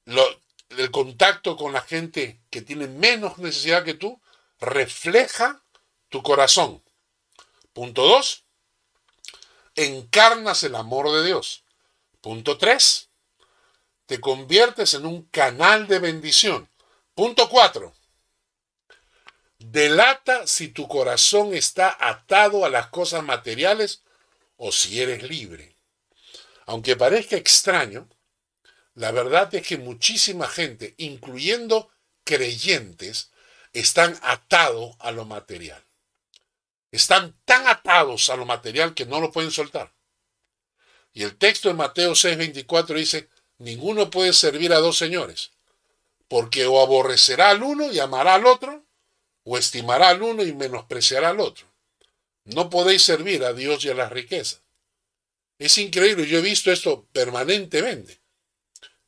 el 0.06 0.90
contacto 0.92 1.56
con 1.56 1.72
la 1.72 1.82
gente 1.82 2.40
que 2.50 2.62
tiene 2.62 2.86
menos 2.86 3.38
necesidad 3.38 3.84
que 3.84 3.94
tú 3.94 4.20
refleja 4.60 5.60
tu 6.08 6.22
corazón. 6.22 6.80
Punto 7.72 8.06
dos. 8.06 8.44
Encarnas 9.74 10.62
el 10.62 10.76
amor 10.76 11.10
de 11.10 11.26
Dios. 11.26 11.64
Punto 12.20 12.58
tres. 12.58 13.08
Te 14.06 14.20
conviertes 14.20 14.94
en 14.94 15.04
un 15.04 15.22
canal 15.22 15.88
de 15.88 15.98
bendición. 15.98 16.68
Punto 17.14 17.48
cuatro 17.48 17.92
delata 19.60 20.46
si 20.46 20.68
tu 20.68 20.88
corazón 20.88 21.54
está 21.54 21.96
atado 22.00 22.64
a 22.64 22.70
las 22.70 22.88
cosas 22.88 23.22
materiales 23.22 24.02
o 24.56 24.72
si 24.72 25.00
eres 25.00 25.22
libre. 25.22 25.76
Aunque 26.66 26.96
parezca 26.96 27.36
extraño, 27.36 28.08
la 28.94 29.12
verdad 29.12 29.54
es 29.54 29.66
que 29.66 29.78
muchísima 29.78 30.48
gente, 30.48 30.94
incluyendo 30.98 31.90
creyentes, 32.24 33.30
están 33.72 34.18
atados 34.22 34.96
a 34.98 35.10
lo 35.12 35.24
material. 35.24 35.84
Están 36.90 37.38
tan 37.44 37.68
atados 37.68 38.30
a 38.30 38.36
lo 38.36 38.46
material 38.46 38.94
que 38.94 39.06
no 39.06 39.20
lo 39.20 39.30
pueden 39.30 39.50
soltar. 39.50 39.92
Y 41.12 41.22
el 41.22 41.36
texto 41.36 41.68
de 41.68 41.74
Mateo 41.74 42.12
6:24 42.12 42.94
dice, 42.94 43.28
ninguno 43.58 44.10
puede 44.10 44.32
servir 44.32 44.72
a 44.72 44.78
dos 44.78 44.96
señores, 44.96 45.52
porque 46.28 46.66
o 46.66 46.80
aborrecerá 46.80 47.50
al 47.50 47.62
uno 47.62 47.92
y 47.92 47.98
amará 47.98 48.34
al 48.34 48.46
otro, 48.46 48.86
o 49.50 49.58
estimará 49.58 50.10
al 50.10 50.22
uno 50.22 50.44
y 50.44 50.52
menospreciará 50.52 51.30
al 51.30 51.40
otro. 51.40 51.66
No 52.44 52.70
podéis 52.70 53.02
servir 53.02 53.44
a 53.44 53.52
Dios 53.52 53.84
y 53.84 53.88
a 53.88 53.94
las 53.94 54.12
riquezas. 54.12 54.62
Es 55.58 55.76
increíble, 55.76 56.28
yo 56.28 56.38
he 56.38 56.40
visto 56.40 56.70
esto 56.70 57.08
permanentemente. 57.12 58.20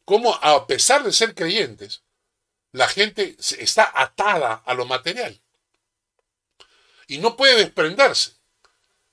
Cómo 0.04 0.34
a 0.34 0.66
pesar 0.66 1.04
de 1.04 1.12
ser 1.12 1.36
creyentes, 1.36 2.02
la 2.72 2.88
gente 2.88 3.36
está 3.38 3.92
atada 3.94 4.54
a 4.66 4.74
lo 4.74 4.84
material. 4.84 5.40
Y 7.06 7.18
no 7.18 7.36
puede 7.36 7.54
desprenderse. 7.58 8.32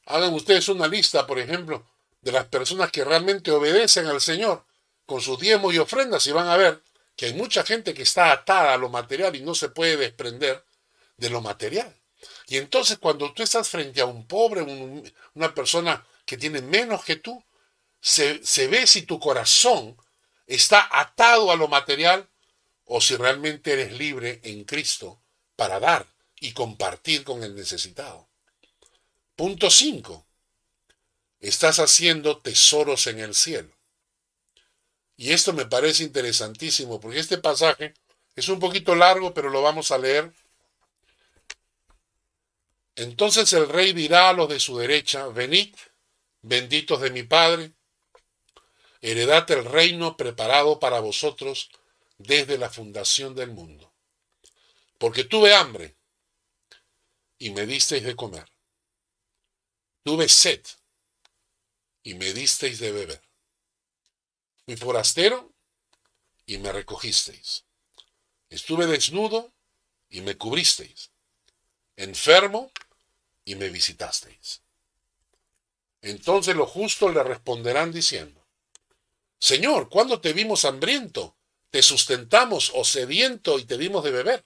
Hagan 0.08 0.34
ustedes 0.34 0.68
una 0.68 0.88
lista, 0.88 1.28
por 1.28 1.38
ejemplo, 1.38 1.88
de 2.22 2.32
las 2.32 2.46
personas 2.46 2.92
que 2.92 3.06
realmente 3.06 3.52
obedecen 3.52 4.08
al 4.08 4.20
Señor 4.20 4.66
con 5.06 5.22
sus 5.22 5.40
diezmos 5.40 5.76
y 5.76 5.78
ofrendas 5.78 6.26
y 6.26 6.32
van 6.32 6.48
a 6.48 6.58
ver 6.58 6.82
que 7.16 7.28
hay 7.28 7.34
mucha 7.36 7.64
gente 7.64 7.94
que 7.94 8.02
está 8.02 8.32
atada 8.32 8.74
a 8.74 8.78
lo 8.78 8.90
material 8.90 9.36
y 9.36 9.42
no 9.42 9.54
se 9.54 9.70
puede 9.70 9.96
desprender 9.96 10.66
de 11.20 11.30
lo 11.30 11.42
material. 11.42 11.96
Y 12.48 12.58
entonces 12.58 12.98
cuando 12.98 13.32
tú 13.34 13.44
estás 13.44 13.70
frente 13.70 14.02
a 14.02 14.06
un 14.06 14.28
pobre, 14.28 14.62
una 15.34 15.54
persona 15.54 16.06
que 16.26 16.38
tiene 16.38 16.62
menos 16.62 17.04
que 17.04 17.16
tú, 17.16 17.44
se, 18.02 18.46
se 18.46 18.68
ve 18.68 18.88
si 18.88 19.04
tu 19.04 19.20
corazón 19.20 19.98
está 20.48 20.88
atado 20.92 21.52
a 21.52 21.56
lo 21.56 21.68
material 21.68 22.28
o 22.86 23.02
si 23.02 23.16
realmente 23.16 23.74
eres 23.74 23.94
libre 23.94 24.40
en 24.44 24.64
Cristo 24.64 25.22
para 25.56 25.80
dar 25.80 26.08
y 26.40 26.54
compartir 26.54 27.24
con 27.24 27.44
el 27.44 27.56
necesitado. 27.56 28.28
Punto 29.36 29.70
5. 29.70 30.26
Estás 31.40 31.80
haciendo 31.80 32.40
tesoros 32.40 33.08
en 33.08 33.20
el 33.20 33.36
cielo. 33.36 33.70
Y 35.16 35.32
esto 35.34 35.54
me 35.54 35.66
parece 35.66 36.04
interesantísimo 36.04 37.00
porque 37.00 37.20
este 37.20 37.38
pasaje 37.38 37.94
es 38.36 38.48
un 38.48 38.60
poquito 38.60 38.96
largo, 38.96 39.34
pero 39.34 39.50
lo 39.50 39.62
vamos 39.62 39.92
a 39.92 39.98
leer 39.98 40.34
entonces 43.00 43.54
el 43.54 43.70
rey 43.70 43.94
dirá 43.94 44.30
a 44.30 44.34
los 44.34 44.50
de 44.50 44.60
su 44.60 44.78
derecha, 44.78 45.28
venid, 45.28 45.74
benditos 46.42 47.00
de 47.00 47.12
mi 47.12 47.24
Padre, 47.24 47.72
heredad 49.00 49.50
el 49.52 49.64
reino 49.64 50.18
preparado 50.18 50.80
para 50.80 51.00
vosotros 51.00 51.70
desde 52.18 52.58
la 52.58 52.70
fundación 52.70 53.36
del 53.36 53.52
mundo. 53.52 53.94
Porque 54.98 55.24
tuve 55.24 55.56
hambre 55.56 55.96
y 57.38 57.52
me 57.52 57.66
disteis 57.66 58.04
de 58.04 58.18
comer. 58.18 58.52
Tuve 60.04 60.28
sed 60.28 60.62
y 62.04 62.16
me 62.16 62.34
disteis 62.34 62.80
de 62.80 62.92
beber. 62.92 63.22
Fui 64.66 64.76
forastero 64.76 65.54
y 66.46 66.58
me 66.58 66.74
recogisteis. 66.74 67.64
Estuve 68.50 68.88
desnudo 68.88 69.54
y 70.10 70.20
me 70.20 70.36
cubristeis. 70.38 71.12
Enfermo 71.96 72.72
y 73.46 73.56
me 73.56 73.70
visitasteis. 73.70 74.62
Entonces 76.02 76.56
los 76.56 76.70
justos 76.70 77.14
le 77.14 77.24
responderán 77.24 77.92
diciendo, 77.92 78.48
Señor, 79.40 79.90
¿cuándo 79.90 80.22
te 80.22 80.34
vimos 80.34 80.66
hambriento? 80.66 81.38
Te 81.70 81.82
sustentamos 81.82 82.72
o 82.76 82.84
sediento 82.84 83.60
y 83.60 83.66
te 83.66 83.78
dimos 83.78 84.04
de 84.04 84.12
beber. 84.12 84.46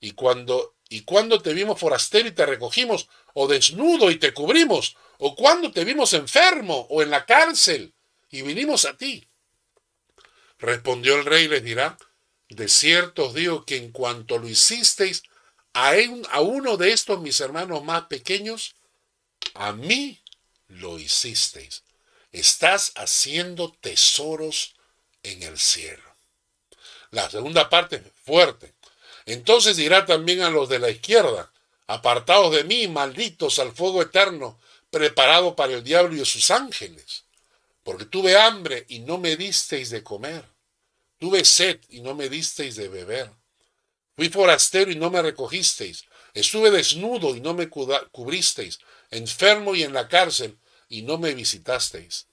Y 0.00 0.12
cuando 0.12 0.76
y 0.88 1.02
cuando 1.02 1.40
te 1.42 1.52
vimos 1.52 1.78
forastero 1.78 2.28
y 2.28 2.32
te 2.32 2.46
recogimos, 2.46 3.08
o 3.34 3.46
desnudo 3.46 4.10
y 4.10 4.16
te 4.16 4.32
cubrimos, 4.32 4.96
o 5.18 5.36
cuando 5.36 5.70
te 5.70 5.84
vimos 5.84 6.14
enfermo 6.14 6.86
o 6.88 7.02
en 7.02 7.10
la 7.10 7.26
cárcel 7.26 7.94
y 8.30 8.42
vinimos 8.42 8.84
a 8.86 8.96
ti. 8.96 9.28
Respondió 10.58 11.16
el 11.16 11.24
rey 11.24 11.44
y 11.44 11.48
les 11.48 11.62
dirá, 11.62 11.98
de 12.48 12.68
cierto 12.68 13.26
os 13.26 13.34
digo 13.34 13.64
que 13.66 13.76
en 13.76 13.92
cuanto 13.92 14.38
lo 14.38 14.48
hicisteis 14.48 15.22
a, 15.78 16.40
uno 16.40 16.76
de 16.76 16.92
estos 16.92 17.20
mis 17.20 17.40
hermanos 17.40 17.84
más 17.84 18.04
pequeños, 18.06 18.74
a 19.54 19.72
mí 19.72 20.20
lo 20.66 20.98
hicisteis. 20.98 21.84
Estás 22.32 22.92
haciendo 22.96 23.72
tesoros 23.80 24.74
en 25.22 25.42
el 25.42 25.58
cielo. 25.58 26.02
La 27.10 27.30
segunda 27.30 27.70
parte 27.70 28.02
fuerte. 28.24 28.74
Entonces 29.24 29.76
dirá 29.76 30.04
también 30.04 30.42
a 30.42 30.50
los 30.50 30.68
de 30.68 30.78
la 30.78 30.90
izquierda, 30.90 31.52
apartados 31.86 32.54
de 32.54 32.64
mí, 32.64 32.88
malditos 32.88 33.58
al 33.58 33.72
fuego 33.72 34.02
eterno, 34.02 34.58
preparado 34.90 35.54
para 35.54 35.74
el 35.74 35.84
diablo 35.84 36.16
y 36.16 36.24
sus 36.24 36.50
ángeles. 36.50 37.24
Porque 37.82 38.04
tuve 38.04 38.36
hambre 38.36 38.84
y 38.88 38.98
no 39.00 39.16
me 39.18 39.36
disteis 39.36 39.90
de 39.90 40.02
comer. 40.02 40.44
Tuve 41.18 41.44
sed 41.44 41.80
y 41.88 42.00
no 42.00 42.14
me 42.14 42.28
disteis 42.28 42.76
de 42.76 42.88
beber. 42.88 43.30
Fui 44.18 44.30
forastero 44.30 44.90
y 44.90 44.96
no 44.96 45.12
me 45.12 45.22
recogisteis. 45.22 46.04
Estuve 46.34 46.72
desnudo 46.72 47.36
y 47.36 47.40
no 47.40 47.54
me 47.54 47.68
cubristeis. 47.68 48.80
Enfermo 49.12 49.76
y 49.76 49.84
en 49.84 49.92
la 49.92 50.08
cárcel 50.08 50.58
y 50.88 51.02
no 51.02 51.18
me 51.18 51.34
visitasteis. 51.34 52.26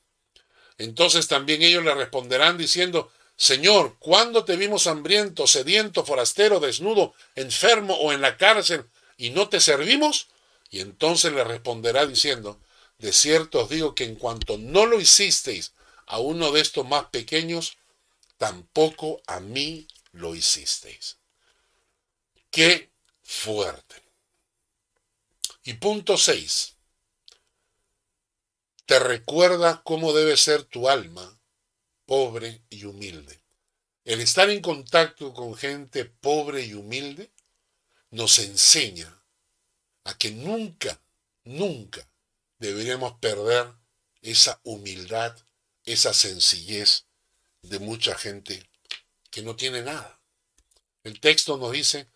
Entonces 0.80 1.28
también 1.28 1.62
ellos 1.62 1.84
le 1.84 1.94
responderán 1.94 2.58
diciendo, 2.58 3.12
Señor, 3.38 3.98
¿cuándo 4.00 4.46
te 4.46 4.56
vimos 4.56 4.88
hambriento, 4.88 5.46
sediento, 5.46 6.04
forastero, 6.04 6.60
desnudo, 6.60 7.14
enfermo 7.36 7.94
o 7.94 8.12
en 8.12 8.22
la 8.22 8.36
cárcel 8.36 8.86
y 9.16 9.30
no 9.30 9.48
te 9.48 9.60
servimos? 9.60 10.30
Y 10.72 10.80
entonces 10.80 11.34
le 11.34 11.44
responderá 11.44 12.08
diciendo, 12.08 12.60
de 12.98 13.14
cierto 13.14 13.62
os 13.62 13.70
digo 13.70 13.94
que 13.94 14.06
en 14.06 14.16
cuanto 14.16 14.58
no 14.58 14.88
lo 14.88 15.00
hicisteis 15.00 15.74
a 16.08 16.18
uno 16.18 16.52
de 16.52 16.62
estos 16.62 16.88
más 16.88 17.06
pequeños, 17.12 17.78
tampoco 18.40 19.22
a 19.28 19.40
mí 19.40 19.88
lo 20.14 20.34
hicisteis. 20.34 21.18
Qué 22.56 22.90
fuerte. 23.22 24.02
Y 25.66 25.74
punto 25.74 26.18
6. 26.18 26.74
Te 28.86 28.98
recuerda 28.98 29.84
cómo 29.84 30.14
debe 30.14 30.38
ser 30.38 30.64
tu 30.64 30.88
alma, 30.88 31.38
pobre 32.06 32.64
y 32.70 32.86
humilde. 32.86 33.42
El 34.06 34.22
estar 34.22 34.50
en 34.50 34.62
contacto 34.62 35.34
con 35.34 35.54
gente 35.56 36.06
pobre 36.06 36.64
y 36.64 36.76
humilde 36.76 37.30
nos 38.12 38.40
enseña 38.40 39.22
a 40.06 40.18
que 40.18 40.32
nunca, 40.32 41.02
nunca 41.44 42.08
deberíamos 42.58 43.20
perder 43.20 43.74
esa 44.22 44.62
humildad, 44.64 45.38
esa 45.84 46.14
sencillez 46.14 47.06
de 47.64 47.80
mucha 47.80 48.16
gente 48.18 48.66
que 49.30 49.42
no 49.42 49.58
tiene 49.58 49.82
nada. 49.82 50.22
El 51.04 51.20
texto 51.20 51.58
nos 51.58 51.74
dice, 51.74 52.08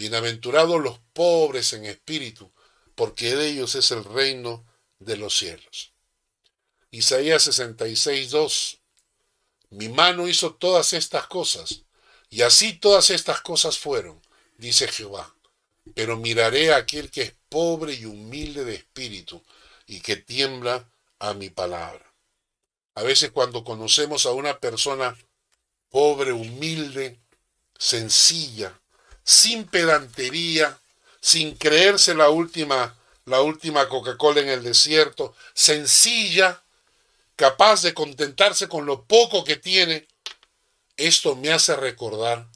Bienaventurados 0.00 0.80
los 0.80 0.98
pobres 1.12 1.74
en 1.74 1.84
espíritu, 1.84 2.50
porque 2.94 3.36
de 3.36 3.48
ellos 3.48 3.74
es 3.74 3.90
el 3.90 4.02
reino 4.02 4.64
de 4.98 5.18
los 5.18 5.36
cielos. 5.36 5.92
Isaías 6.90 7.42
66, 7.42 8.30
2. 8.30 8.78
Mi 9.68 9.90
mano 9.90 10.26
hizo 10.26 10.54
todas 10.54 10.94
estas 10.94 11.26
cosas, 11.26 11.82
Y 12.30 12.40
así 12.40 12.72
todas 12.72 13.10
estas 13.10 13.42
cosas 13.42 13.76
fueron, 13.76 14.22
dice 14.56 14.88
Jehová. 14.88 15.34
Pero 15.94 16.16
miraré 16.16 16.72
a 16.72 16.78
aquel 16.78 17.10
que 17.10 17.20
es 17.20 17.34
pobre 17.50 17.92
y 17.92 18.06
humilde 18.06 18.64
de 18.64 18.76
espíritu 18.76 19.44
y 19.86 20.00
que 20.00 20.16
tiembla 20.16 20.90
a 21.18 21.34
mi 21.34 21.50
palabra. 21.50 22.10
A 22.94 23.02
veces 23.02 23.32
cuando 23.32 23.64
conocemos 23.64 24.24
a 24.24 24.32
una 24.32 24.60
persona 24.60 25.14
pobre, 25.90 26.32
humilde, 26.32 27.20
sencilla, 27.76 28.79
sin 29.30 29.64
pedantería, 29.64 30.76
sin 31.20 31.54
creerse 31.54 32.16
la 32.16 32.30
última, 32.30 32.98
la 33.26 33.40
última 33.42 33.88
Coca-Cola 33.88 34.40
en 34.40 34.48
el 34.48 34.64
desierto, 34.64 35.36
sencilla, 35.54 36.64
capaz 37.36 37.82
de 37.82 37.94
contentarse 37.94 38.68
con 38.68 38.86
lo 38.86 39.04
poco 39.04 39.44
que 39.44 39.54
tiene, 39.54 40.08
esto 40.96 41.36
me 41.36 41.52
hace 41.52 41.76
recordar 41.76 42.48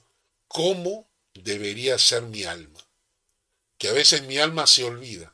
cómo 0.49 1.09
debería 1.33 1.97
ser 1.97 2.23
mi 2.23 2.43
alma. 2.43 2.81
Que 3.79 3.91
a 3.91 3.93
veces 3.93 4.23
mi 4.23 4.39
alma 4.39 4.67
se 4.67 4.83
olvida 4.83 5.33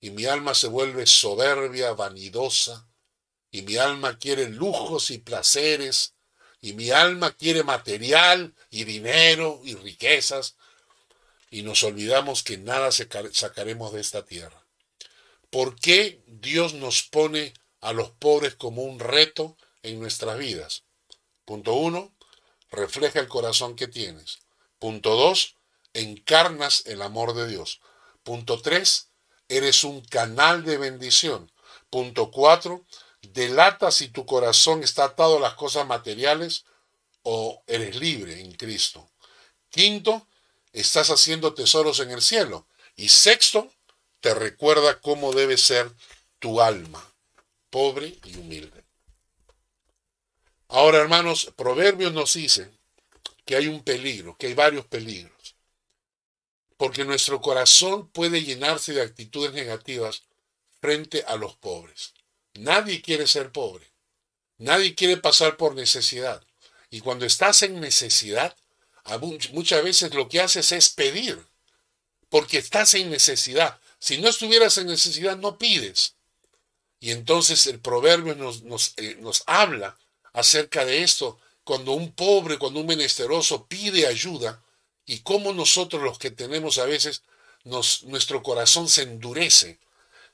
y 0.00 0.10
mi 0.10 0.26
alma 0.26 0.54
se 0.54 0.68
vuelve 0.68 1.04
soberbia, 1.06 1.94
vanidosa, 1.94 2.86
y 3.50 3.62
mi 3.62 3.76
alma 3.76 4.18
quiere 4.18 4.48
lujos 4.48 5.10
y 5.10 5.18
placeres, 5.18 6.13
y 6.64 6.72
mi 6.72 6.90
alma 6.90 7.30
quiere 7.32 7.62
material 7.62 8.54
y 8.70 8.84
dinero 8.84 9.60
y 9.64 9.74
riquezas, 9.74 10.56
y 11.50 11.60
nos 11.60 11.84
olvidamos 11.84 12.42
que 12.42 12.56
nada 12.56 12.90
sacaremos 12.90 13.92
de 13.92 14.00
esta 14.00 14.24
tierra. 14.24 14.64
¿Por 15.50 15.78
qué 15.78 16.22
Dios 16.26 16.72
nos 16.72 17.02
pone 17.02 17.52
a 17.82 17.92
los 17.92 18.12
pobres 18.12 18.54
como 18.54 18.82
un 18.82 18.98
reto 18.98 19.58
en 19.82 20.00
nuestras 20.00 20.38
vidas? 20.38 20.84
Punto 21.44 21.74
uno, 21.74 22.14
refleja 22.70 23.20
el 23.20 23.28
corazón 23.28 23.76
que 23.76 23.86
tienes. 23.86 24.38
Punto 24.78 25.16
dos, 25.16 25.56
encarnas 25.92 26.86
el 26.86 27.02
amor 27.02 27.34
de 27.34 27.46
Dios. 27.46 27.82
Punto 28.22 28.62
tres, 28.62 29.10
eres 29.50 29.84
un 29.84 30.00
canal 30.00 30.64
de 30.64 30.78
bendición. 30.78 31.52
Punto 31.90 32.30
cuatro, 32.30 32.86
delata 33.32 33.90
si 33.90 34.08
tu 34.08 34.26
corazón 34.26 34.82
está 34.82 35.04
atado 35.04 35.38
a 35.38 35.40
las 35.40 35.54
cosas 35.54 35.86
materiales 35.86 36.64
o 37.22 37.62
eres 37.66 37.96
libre 37.96 38.40
en 38.40 38.52
Cristo. 38.52 39.10
Quinto, 39.70 40.26
estás 40.72 41.10
haciendo 41.10 41.54
tesoros 41.54 42.00
en 42.00 42.10
el 42.10 42.22
cielo. 42.22 42.66
Y 42.96 43.08
sexto, 43.08 43.72
te 44.20 44.34
recuerda 44.34 45.00
cómo 45.00 45.32
debe 45.32 45.56
ser 45.56 45.92
tu 46.38 46.60
alma, 46.60 47.04
pobre 47.70 48.18
y 48.24 48.36
humilde. 48.36 48.84
Ahora, 50.68 50.98
hermanos, 50.98 51.52
Proverbios 51.56 52.12
nos 52.12 52.34
dice 52.34 52.70
que 53.44 53.56
hay 53.56 53.66
un 53.66 53.82
peligro, 53.82 54.36
que 54.36 54.46
hay 54.46 54.54
varios 54.54 54.86
peligros. 54.86 55.56
Porque 56.76 57.04
nuestro 57.04 57.40
corazón 57.40 58.08
puede 58.08 58.42
llenarse 58.42 58.92
de 58.92 59.02
actitudes 59.02 59.52
negativas 59.52 60.22
frente 60.80 61.24
a 61.26 61.36
los 61.36 61.56
pobres. 61.56 62.13
Nadie 62.54 63.02
quiere 63.02 63.26
ser 63.26 63.52
pobre. 63.52 63.86
Nadie 64.58 64.94
quiere 64.94 65.16
pasar 65.16 65.56
por 65.56 65.74
necesidad. 65.74 66.42
Y 66.90 67.00
cuando 67.00 67.26
estás 67.26 67.62
en 67.62 67.80
necesidad, 67.80 68.56
muchas 69.52 69.82
veces 69.82 70.14
lo 70.14 70.28
que 70.28 70.40
haces 70.40 70.72
es 70.72 70.88
pedir. 70.90 71.44
Porque 72.28 72.58
estás 72.58 72.94
en 72.94 73.10
necesidad. 73.10 73.80
Si 73.98 74.18
no 74.18 74.28
estuvieras 74.28 74.78
en 74.78 74.86
necesidad, 74.86 75.36
no 75.36 75.58
pides. 75.58 76.14
Y 77.00 77.10
entonces 77.10 77.66
el 77.66 77.80
proverbio 77.80 78.34
nos, 78.34 78.62
nos, 78.62 78.94
eh, 78.96 79.16
nos 79.20 79.42
habla 79.46 79.98
acerca 80.32 80.84
de 80.84 81.02
esto. 81.02 81.38
Cuando 81.64 81.92
un 81.92 82.12
pobre, 82.12 82.58
cuando 82.58 82.80
un 82.80 82.86
menesteroso 82.86 83.66
pide 83.66 84.06
ayuda, 84.06 84.62
y 85.06 85.20
cómo 85.20 85.52
nosotros 85.52 86.02
los 86.02 86.18
que 86.18 86.30
tenemos 86.30 86.78
a 86.78 86.86
veces, 86.86 87.22
nos, 87.64 88.04
nuestro 88.04 88.42
corazón 88.42 88.88
se 88.88 89.02
endurece. 89.02 89.78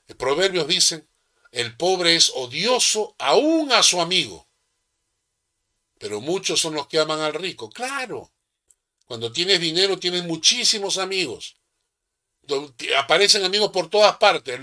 El 0.07 0.15
proverbios 0.15 0.67
dicen, 0.67 1.07
el 1.51 1.75
pobre 1.75 2.15
es 2.15 2.31
odioso 2.33 3.15
aún 3.19 3.71
a 3.71 3.83
su 3.83 3.99
amigo. 4.01 4.47
Pero 5.97 6.21
muchos 6.21 6.59
son 6.59 6.73
los 6.73 6.87
que 6.87 6.99
aman 6.99 7.19
al 7.19 7.33
rico. 7.33 7.69
Claro. 7.69 8.31
Cuando 9.05 9.31
tienes 9.31 9.59
dinero 9.59 9.99
tienes 9.99 10.23
muchísimos 10.23 10.97
amigos. 10.97 11.57
Aparecen 12.97 13.43
amigos 13.43 13.71
por 13.71 13.89
todas 13.89 14.17
partes. 14.17 14.59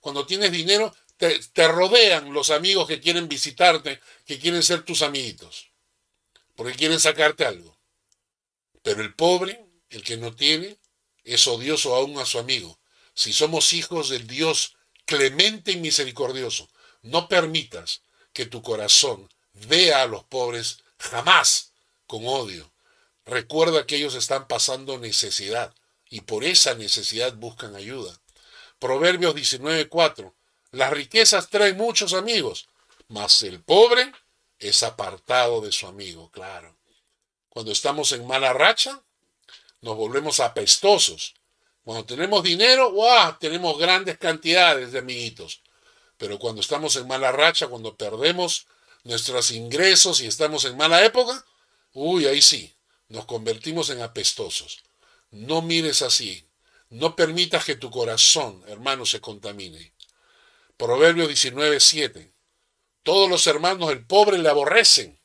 Cuando 0.00 0.26
tienes 0.26 0.50
dinero 0.50 0.94
te, 1.16 1.38
te 1.38 1.68
rodean 1.68 2.32
los 2.32 2.50
amigos 2.50 2.88
que 2.88 3.00
quieren 3.00 3.28
visitarte, 3.28 4.00
que 4.24 4.38
quieren 4.38 4.62
ser 4.62 4.82
tus 4.82 5.02
amiguitos. 5.02 5.70
Porque 6.56 6.74
quieren 6.74 6.98
sacarte 6.98 7.44
algo. 7.44 7.78
Pero 8.82 9.02
el 9.02 9.14
pobre, 9.14 9.64
el 9.90 10.02
que 10.02 10.16
no 10.16 10.34
tiene, 10.34 10.78
es 11.22 11.46
odioso 11.46 11.94
aún 11.94 12.18
a 12.18 12.24
su 12.24 12.38
amigo. 12.38 12.80
Si 13.14 13.32
somos 13.32 13.74
hijos 13.74 14.08
del 14.08 14.26
Dios 14.26 14.76
clemente 15.10 15.72
y 15.72 15.76
misericordioso. 15.76 16.70
No 17.02 17.28
permitas 17.28 18.02
que 18.32 18.46
tu 18.46 18.62
corazón 18.62 19.28
vea 19.66 20.02
a 20.02 20.06
los 20.06 20.22
pobres 20.22 20.84
jamás 20.98 21.72
con 22.06 22.24
odio. 22.28 22.70
Recuerda 23.26 23.86
que 23.86 23.96
ellos 23.96 24.14
están 24.14 24.46
pasando 24.46 24.98
necesidad 24.98 25.74
y 26.08 26.20
por 26.20 26.44
esa 26.44 26.74
necesidad 26.74 27.34
buscan 27.34 27.74
ayuda. 27.74 28.20
Proverbios 28.78 29.34
19:4. 29.34 30.32
Las 30.70 30.92
riquezas 30.92 31.50
traen 31.50 31.76
muchos 31.76 32.14
amigos, 32.14 32.68
mas 33.08 33.42
el 33.42 33.60
pobre 33.60 34.12
es 34.60 34.84
apartado 34.84 35.60
de 35.60 35.72
su 35.72 35.88
amigo, 35.88 36.30
claro. 36.30 36.76
Cuando 37.48 37.72
estamos 37.72 38.12
en 38.12 38.28
mala 38.28 38.52
racha, 38.52 39.02
nos 39.80 39.96
volvemos 39.96 40.38
apestosos. 40.38 41.34
Cuando 41.84 42.04
tenemos 42.04 42.42
dinero, 42.42 42.92
¡guau! 42.92 43.38
tenemos 43.38 43.78
grandes 43.78 44.18
cantidades 44.18 44.92
de 44.92 44.98
amiguitos. 44.98 45.62
Pero 46.16 46.38
cuando 46.38 46.60
estamos 46.60 46.96
en 46.96 47.06
mala 47.08 47.32
racha, 47.32 47.68
cuando 47.68 47.96
perdemos 47.96 48.66
nuestros 49.04 49.50
ingresos 49.50 50.20
y 50.20 50.26
estamos 50.26 50.64
en 50.66 50.76
mala 50.76 51.04
época, 51.04 51.44
uy, 51.94 52.26
ahí 52.26 52.42
sí, 52.42 52.74
nos 53.08 53.24
convertimos 53.24 53.90
en 53.90 54.02
apestosos. 54.02 54.82
No 55.30 55.62
mires 55.62 56.02
así. 56.02 56.46
No 56.90 57.14
permitas 57.14 57.64
que 57.64 57.76
tu 57.76 57.88
corazón, 57.90 58.64
hermano, 58.66 59.06
se 59.06 59.20
contamine. 59.20 59.94
Proverbio 60.76 61.28
19, 61.28 61.78
Todos 63.04 63.30
los 63.30 63.46
hermanos 63.46 63.90
del 63.90 64.04
pobre 64.04 64.38
le 64.38 64.48
aborrecen. 64.48 65.20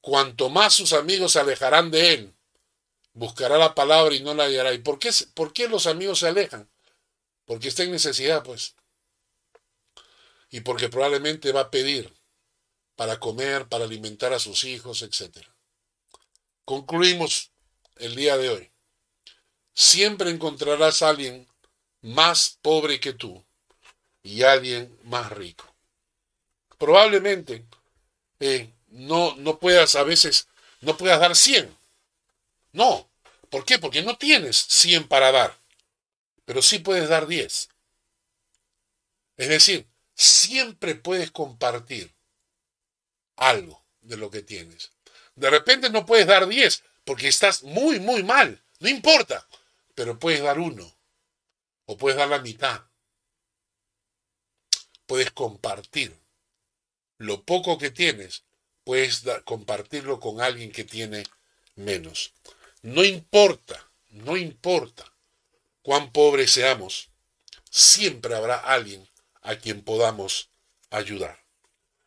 Cuanto 0.00 0.48
más 0.48 0.72
sus 0.72 0.94
amigos 0.94 1.32
se 1.32 1.40
alejarán 1.40 1.90
de 1.90 2.14
él, 2.14 2.34
buscará 3.12 3.58
la 3.58 3.74
palabra 3.74 4.14
y 4.14 4.20
no 4.20 4.34
la 4.34 4.44
hallará. 4.44 4.72
¿Y 4.72 4.78
por 4.78 4.98
qué, 4.98 5.10
por 5.34 5.52
qué 5.52 5.68
los 5.68 5.86
amigos 5.86 6.20
se 6.20 6.28
alejan? 6.28 6.68
Porque 7.44 7.68
está 7.68 7.82
en 7.82 7.92
necesidad, 7.92 8.42
pues. 8.42 8.74
Y 10.50 10.60
porque 10.60 10.88
probablemente 10.88 11.52
va 11.52 11.62
a 11.62 11.70
pedir 11.70 12.12
para 12.96 13.18
comer, 13.18 13.66
para 13.66 13.84
alimentar 13.84 14.32
a 14.32 14.38
sus 14.38 14.64
hijos, 14.64 15.02
etc. 15.02 15.46
Concluimos 16.64 17.50
el 17.96 18.14
día 18.14 18.36
de 18.36 18.50
hoy. 18.50 18.70
Siempre 19.74 20.30
encontrarás 20.30 21.02
a 21.02 21.08
alguien 21.08 21.48
más 22.02 22.58
pobre 22.62 23.00
que 23.00 23.12
tú 23.12 23.44
y 24.22 24.42
alguien 24.42 24.96
más 25.04 25.30
rico. 25.30 25.64
Probablemente 26.78 27.64
eh, 28.40 28.72
no, 28.88 29.36
no 29.36 29.58
puedas 29.58 29.94
a 29.94 30.02
veces, 30.02 30.48
no 30.80 30.96
puedas 30.96 31.20
dar 31.20 31.36
100, 31.36 31.74
no. 32.72 33.10
¿Por 33.50 33.64
qué? 33.64 33.78
Porque 33.78 34.02
no 34.02 34.16
tienes 34.16 34.56
100 34.56 35.08
para 35.08 35.32
dar, 35.32 35.58
pero 36.44 36.62
sí 36.62 36.78
puedes 36.78 37.08
dar 37.08 37.26
10. 37.26 37.68
Es 39.36 39.48
decir, 39.48 39.88
siempre 40.14 40.94
puedes 40.94 41.30
compartir 41.30 42.14
algo 43.36 43.84
de 44.02 44.16
lo 44.16 44.30
que 44.30 44.42
tienes. 44.42 44.92
De 45.34 45.50
repente 45.50 45.90
no 45.90 46.06
puedes 46.06 46.26
dar 46.26 46.46
10 46.46 46.84
porque 47.04 47.28
estás 47.28 47.62
muy, 47.62 47.98
muy 47.98 48.22
mal. 48.22 48.62
No 48.78 48.88
importa, 48.88 49.46
pero 49.94 50.18
puedes 50.18 50.42
dar 50.42 50.58
uno 50.58 50.94
o 51.86 51.96
puedes 51.96 52.18
dar 52.18 52.28
la 52.28 52.38
mitad. 52.38 52.82
Puedes 55.06 55.30
compartir 55.32 56.16
lo 57.18 57.42
poco 57.42 57.78
que 57.78 57.90
tienes, 57.90 58.44
puedes 58.84 59.24
compartirlo 59.44 60.20
con 60.20 60.40
alguien 60.40 60.70
que 60.72 60.84
tiene 60.84 61.24
menos. 61.74 62.32
No 62.82 63.04
importa, 63.04 63.90
no 64.08 64.36
importa 64.36 65.04
cuán 65.82 66.12
pobres 66.12 66.52
seamos, 66.52 67.10
siempre 67.70 68.34
habrá 68.34 68.56
alguien 68.56 69.08
a 69.42 69.56
quien 69.56 69.82
podamos 69.82 70.50
ayudar. 70.90 71.44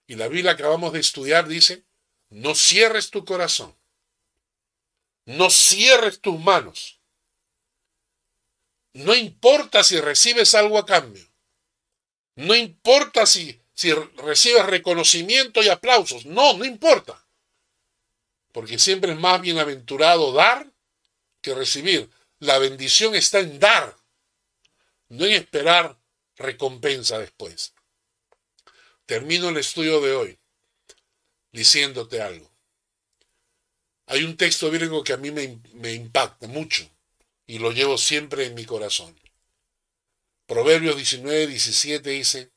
Y 0.08 0.16
la 0.16 0.28
Biblia 0.28 0.56
que 0.56 0.64
acabamos 0.64 0.94
de 0.94 1.00
estudiar 1.00 1.48
dice, 1.48 1.86
no 2.30 2.56
cierres 2.56 3.12
tu 3.12 3.24
corazón, 3.24 3.76
no 5.26 5.50
cierres 5.50 6.20
tus 6.20 6.40
manos. 6.40 7.00
No 8.94 9.16
importa 9.16 9.84
si 9.84 10.00
recibes 10.00 10.54
algo 10.54 10.78
a 10.78 10.86
cambio. 10.86 11.28
No 12.36 12.56
importa 12.56 13.26
si, 13.26 13.60
si 13.74 13.92
recibes 13.94 14.66
reconocimiento 14.66 15.64
y 15.64 15.70
aplausos. 15.70 16.26
No, 16.26 16.54
no 16.58 16.66
importa. 16.66 17.23
Porque 18.54 18.80
siempre 18.80 19.12
es 19.12 19.20
más 19.20 19.41
bienaventurado 19.41 20.32
dar 20.32 20.72
que 21.41 21.54
recibir. 21.54 22.10
La 22.39 22.58
bendición 22.60 23.16
está 23.16 23.39
en 23.39 23.60
dar, 23.60 23.97
no 25.10 25.26
en 25.26 25.34
esperar 25.34 25.99
recompensa 26.38 27.20
después. 27.20 27.74
Termino 29.06 29.49
el 29.49 29.58
estudio 29.58 29.99
de 29.99 30.14
hoy 30.14 30.39
diciéndote 31.51 32.22
algo. 32.22 32.49
Hay 34.06 34.24
un 34.24 34.38
texto 34.38 34.70
bíblico 34.70 35.04
que 35.04 35.14
a 35.14 35.18
mí 35.18 35.32
me, 35.32 35.60
me 35.74 35.93
impacta 35.93 36.47
mucho 36.47 36.89
y 37.45 37.60
lo 37.60 37.72
llevo 37.72 37.97
siempre 37.97 38.45
en 38.45 38.56
mi 38.56 38.66
corazón. 38.66 39.18
Proverbios 40.45 40.95
19, 40.95 41.47
17 41.47 42.10
dice, 42.10 42.51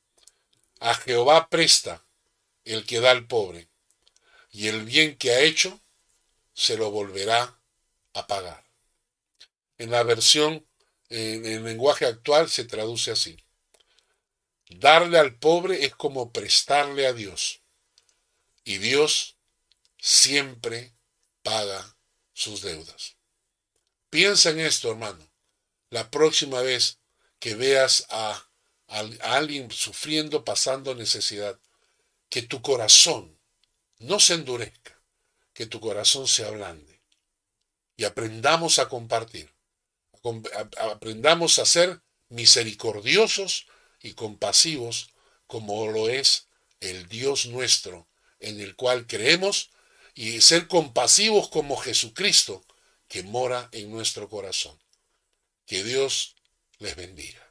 a 0.81 0.95
Jehová 0.95 1.49
presta 1.49 2.05
el 2.65 2.85
que 2.85 3.01
da 3.01 3.13
al 3.13 3.27
pobre, 3.27 3.69
y 4.51 4.69
el 4.69 4.85
bien 4.85 5.17
que 5.17 5.31
ha 5.31 5.41
hecho 5.41 5.81
se 6.57 6.77
lo 6.77 6.91
volverá 6.91 7.61
a 8.15 8.27
pagar. 8.27 8.65
En 9.79 9.91
la 9.91 10.03
versión, 10.03 10.67
en 11.11 11.65
lenguaje 11.65 12.07
actual, 12.07 12.51
se 12.51 12.65
traduce 12.65 13.13
así. 13.13 13.37
Darle 14.69 15.19
al 15.19 15.37
pobre 15.37 15.85
es 15.85 15.95
como 15.95 16.33
prestarle 16.33 17.07
a 17.07 17.13
Dios, 17.13 17.61
y 18.65 18.79
Dios 18.79 19.37
siempre 19.99 20.93
paga 21.43 21.97
sus 22.33 22.63
deudas. 22.63 23.17
Piensa 24.11 24.51
en 24.51 24.61
esto, 24.61 24.91
hermano. 24.91 25.31
La 25.91 26.11
próxima 26.11 26.63
vez 26.63 26.99
que 27.39 27.55
veas 27.55 28.07
a, 28.11 28.43
alguien 29.21 29.71
sufriendo, 29.71 30.45
pasando 30.45 30.95
necesidad, 30.95 31.59
que 32.29 32.43
tu 32.43 32.63
corazón 32.63 33.39
no 33.99 34.19
se 34.19 34.35
endurezca, 34.35 34.96
que 35.57 35.65
tu 35.65 35.81
corazón 35.81 36.29
se 36.29 36.45
ablande 36.45 37.01
y 37.97 38.05
aprendamos 38.05 38.79
a 38.79 38.91
compartir, 38.91 39.55
aprendamos 40.77 41.59
a 41.59 41.65
ser 41.65 42.03
misericordiosos 42.29 43.67
y 44.03 44.13
compasivos 44.13 45.15
como 45.47 45.91
lo 45.91 46.11
es 46.11 46.49
el 46.81 47.09
Dios 47.09 47.47
nuestro 47.47 48.07
en 48.39 48.61
el 48.61 48.77
cual 48.77 49.07
creemos 49.07 49.71
y 50.15 50.43
ser 50.43 50.69
compasivos 50.69 51.49
como 51.49 51.79
Jesucristo 51.79 52.63
que 53.09 53.23
mora 53.23 53.71
en 53.73 53.91
nuestro 53.91 54.29
corazón. 54.29 54.79
Que 55.65 55.83
Dios 55.83 56.37
les 56.79 56.97
bendiga. 56.97 57.46